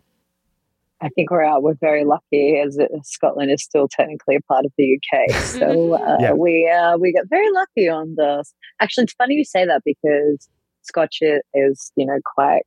[1.01, 1.61] I think we're out.
[1.61, 5.35] We're very lucky as Scotland is still technically a part of the UK.
[5.55, 6.33] So uh, yeah.
[6.33, 8.53] we uh, we get very lucky on this.
[8.81, 10.49] Actually, it's funny you say that because
[10.83, 11.19] Scotch
[11.53, 12.63] is you know quite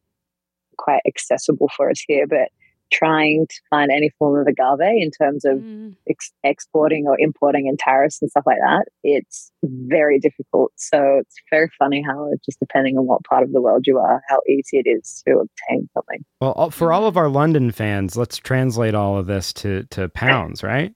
[0.78, 2.48] quite accessible for us here, but
[2.90, 5.94] trying to find any form of agave in terms of Mm.
[6.08, 10.72] ex- exporting or importing and tariffs and stuff like that, it's very difficult.
[10.76, 14.22] So it's very funny how just depending on what part of the world you are,
[14.28, 16.24] how easy it is to obtain something.
[16.40, 20.62] Well, for all of our London fans, let's translate all of this to to pounds,
[20.62, 20.92] right?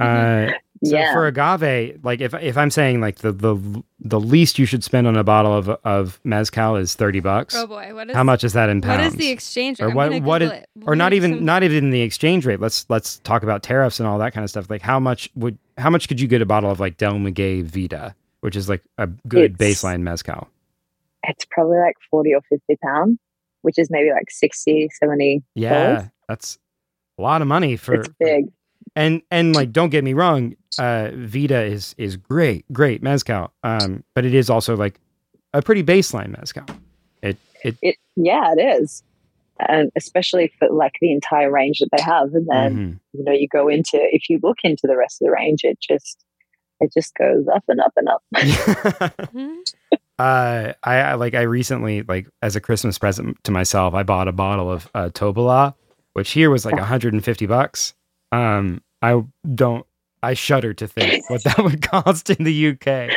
[0.00, 0.52] Uh,
[0.84, 1.12] so yeah.
[1.12, 5.06] for agave, like if if I'm saying like the the the least you should spend
[5.06, 7.54] on a bottle of of mezcal is thirty bucks.
[7.56, 9.14] Oh boy, what is How much is that in What pounds?
[9.14, 9.86] is the exchange rate?
[9.86, 10.68] Or what- gonna what Google is- it.
[10.86, 12.60] or not even some- not even the exchange rate.
[12.60, 14.70] Let's let's talk about tariffs and all that kind of stuff.
[14.70, 17.62] Like how much would how much could you get a bottle of like Del Maguey
[17.62, 20.48] Vida, which is like a good It's- baseline mezcal?
[21.24, 23.18] it's probably like 40 or 50 pounds,
[23.62, 26.08] which is maybe like 60, 70 Yeah, dollars.
[26.28, 26.58] that's
[27.18, 28.46] a lot of money for It's big.
[28.94, 34.02] and and like don't get me wrong uh vida is is great great mezcal um
[34.14, 35.00] but it is also like
[35.54, 36.64] a pretty baseline mezcal
[37.22, 39.02] it it It, yeah, it is.
[39.58, 42.32] And especially for like the entire range that they have.
[42.32, 43.00] And then, mhm.
[43.12, 45.78] you know, you go into, if you look into the rest of the range, it
[45.80, 46.24] just,
[46.80, 48.22] it just goes up and up and up.
[49.34, 49.56] Mhm.
[50.18, 54.26] uh I, I like i recently like as a christmas present to myself i bought
[54.26, 55.74] a bottle of uh tobala
[56.14, 57.94] which here was like 150 bucks
[58.32, 59.22] um i
[59.54, 59.86] don't
[60.22, 63.10] i shudder to think what that would cost in the uk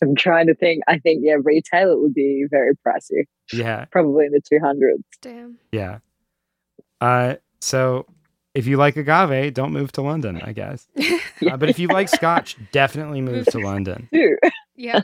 [0.00, 0.84] I'm trying to think.
[0.86, 5.02] I think, yeah, retail, it would be very pricey, yeah probably in the 200s.
[5.20, 5.58] Damn.
[5.72, 5.98] yeah
[7.00, 8.06] uh so
[8.54, 10.86] if you like agave don't move to london i guess
[11.46, 14.08] Uh, but if you like scotch, definitely move to London.
[14.80, 15.00] Yeah.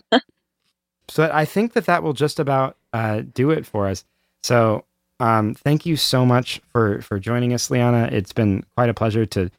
[1.08, 4.04] So I think that that will just about uh, do it for us.
[4.44, 4.84] So
[5.18, 8.08] um, thank you so much for for joining us, Liana.
[8.12, 9.50] It's been quite a pleasure to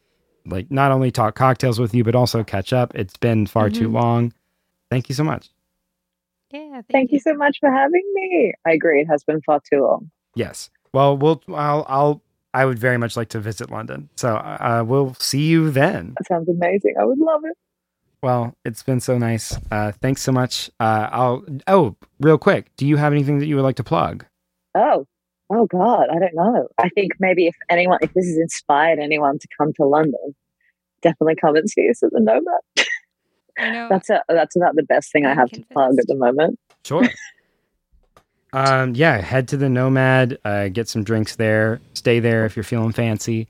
[0.46, 2.94] like not only talk cocktails with you, but also catch up.
[2.96, 3.94] It's been far too Mhm.
[3.94, 4.34] long.
[4.90, 5.50] Thank you so much.
[6.52, 6.70] Yeah.
[6.74, 8.54] Thank, Thank you so much for having me.
[8.66, 9.02] I agree.
[9.02, 10.12] It has been far too long.
[10.36, 10.70] Yes.
[10.94, 12.22] Well, we'll I'll I'll
[12.54, 14.10] I would very much like to visit London.
[14.16, 16.14] So uh, we'll see you then.
[16.18, 16.96] That sounds amazing.
[17.00, 17.58] I would love it.
[18.24, 19.58] Well, it's been so nice.
[19.72, 20.70] Uh, thanks so much.
[20.80, 22.74] Uh, I'll oh, real quick.
[22.78, 24.26] Do you have anything that you would like to plug?
[24.74, 25.06] Oh,
[25.50, 26.68] oh God, I don't know.
[26.78, 30.36] I think maybe if anyone, if this has inspired anyone to come to London,
[31.02, 32.88] definitely come and see us at the Nomad.
[33.58, 33.88] I know.
[33.90, 36.60] That's a, that's about the best thing I I'm have to plug at the moment.
[36.84, 37.08] Sure.
[38.54, 42.64] um, yeah, head to the Nomad, uh, get some drinks there, stay there if you're
[42.64, 43.48] feeling fancy.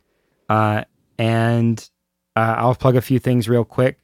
[0.48, 0.84] Uh,
[1.18, 1.90] and
[2.36, 4.00] uh, I'll plug a few things real quick.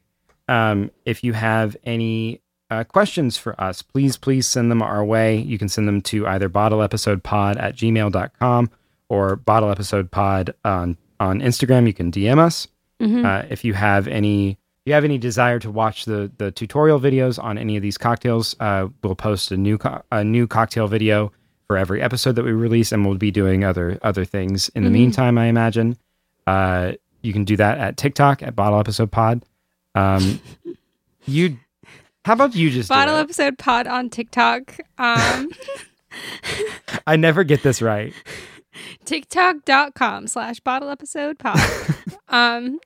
[0.48, 2.41] Um, if you have any
[2.72, 5.38] uh, questions for us, please, please send them our way.
[5.38, 8.70] You can send them to either bottleepisodepod at gmail.com
[9.10, 11.86] or bottleepisodepod on, on Instagram.
[11.86, 12.68] You can DM us.
[13.02, 13.26] Mhm.
[13.26, 17.00] Uh, if you have any if you have any desire to watch the the tutorial
[17.00, 20.88] videos on any of these cocktails, uh, we'll post a new co- a new cocktail
[20.88, 21.32] video
[21.68, 24.90] for every episode that we release, and we'll be doing other other things in the
[24.90, 24.94] Mhm.
[24.94, 25.38] meantime.
[25.38, 25.98] I imagine
[26.48, 29.44] uh, you can do that at TikTok at Bottle Episode Pod.
[29.94, 30.40] Um,
[31.28, 31.58] you,
[32.26, 34.78] how about you just Bottle episode pod on TikTok.
[34.98, 35.50] Um,
[37.08, 38.14] I never get this right.
[39.06, 41.60] TikTok.com slash bottle episode pod.
[42.30, 42.80] um,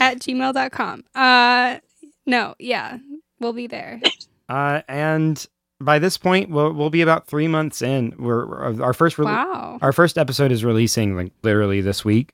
[0.00, 1.04] at gmail.com.
[1.14, 1.78] Uh,
[2.26, 2.98] no, yeah,
[3.40, 4.00] we'll be there.
[4.48, 5.46] Uh, and
[5.80, 8.14] by this point, we'll we'll be about three months in.
[8.18, 9.78] We're, we're- our first rele- Wow.
[9.82, 12.32] our first episode is releasing like literally this week.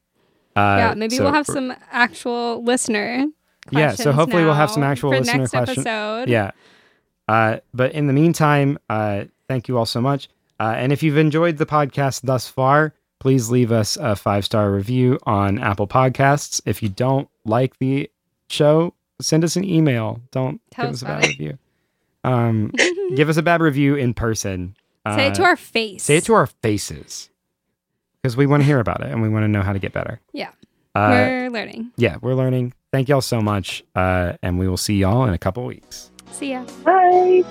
[0.56, 3.26] Uh, yeah, maybe so we'll have some actual listener.
[3.72, 6.28] Yeah, so questions hopefully we'll have some actual for listener next question- episode.
[6.28, 6.50] Yeah.
[7.28, 10.28] Uh, but in the meantime, uh, thank you all so much.
[10.58, 14.70] Uh, and if you've enjoyed the podcast thus far, please leave us a five star
[14.72, 16.60] review on Apple Podcasts.
[16.66, 18.10] If you don't like the
[18.48, 20.20] show, send us an email.
[20.32, 21.28] Don't Tell give us us a bad it.
[21.28, 21.58] review.
[22.24, 22.72] Um,
[23.14, 24.74] give us a bad review in person.
[25.06, 26.02] Say it to Uh, our face.
[26.02, 27.30] Say it to our faces
[28.20, 29.92] because we want to hear about it and we want to know how to get
[29.92, 30.20] better.
[30.32, 30.50] Yeah.
[30.94, 31.92] Uh, We're learning.
[31.96, 32.74] yeah, we're learning.
[32.92, 33.84] Thank y'all so much.
[33.94, 36.10] Uh, and we will see y'all in a couple weeks.
[36.32, 36.64] See ya.
[36.84, 37.44] Bye.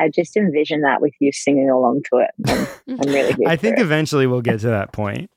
[0.00, 2.30] I just envision that with you singing along to it.
[2.88, 3.82] I'm, I'm really here I think it.
[3.82, 5.30] eventually we'll get to that point.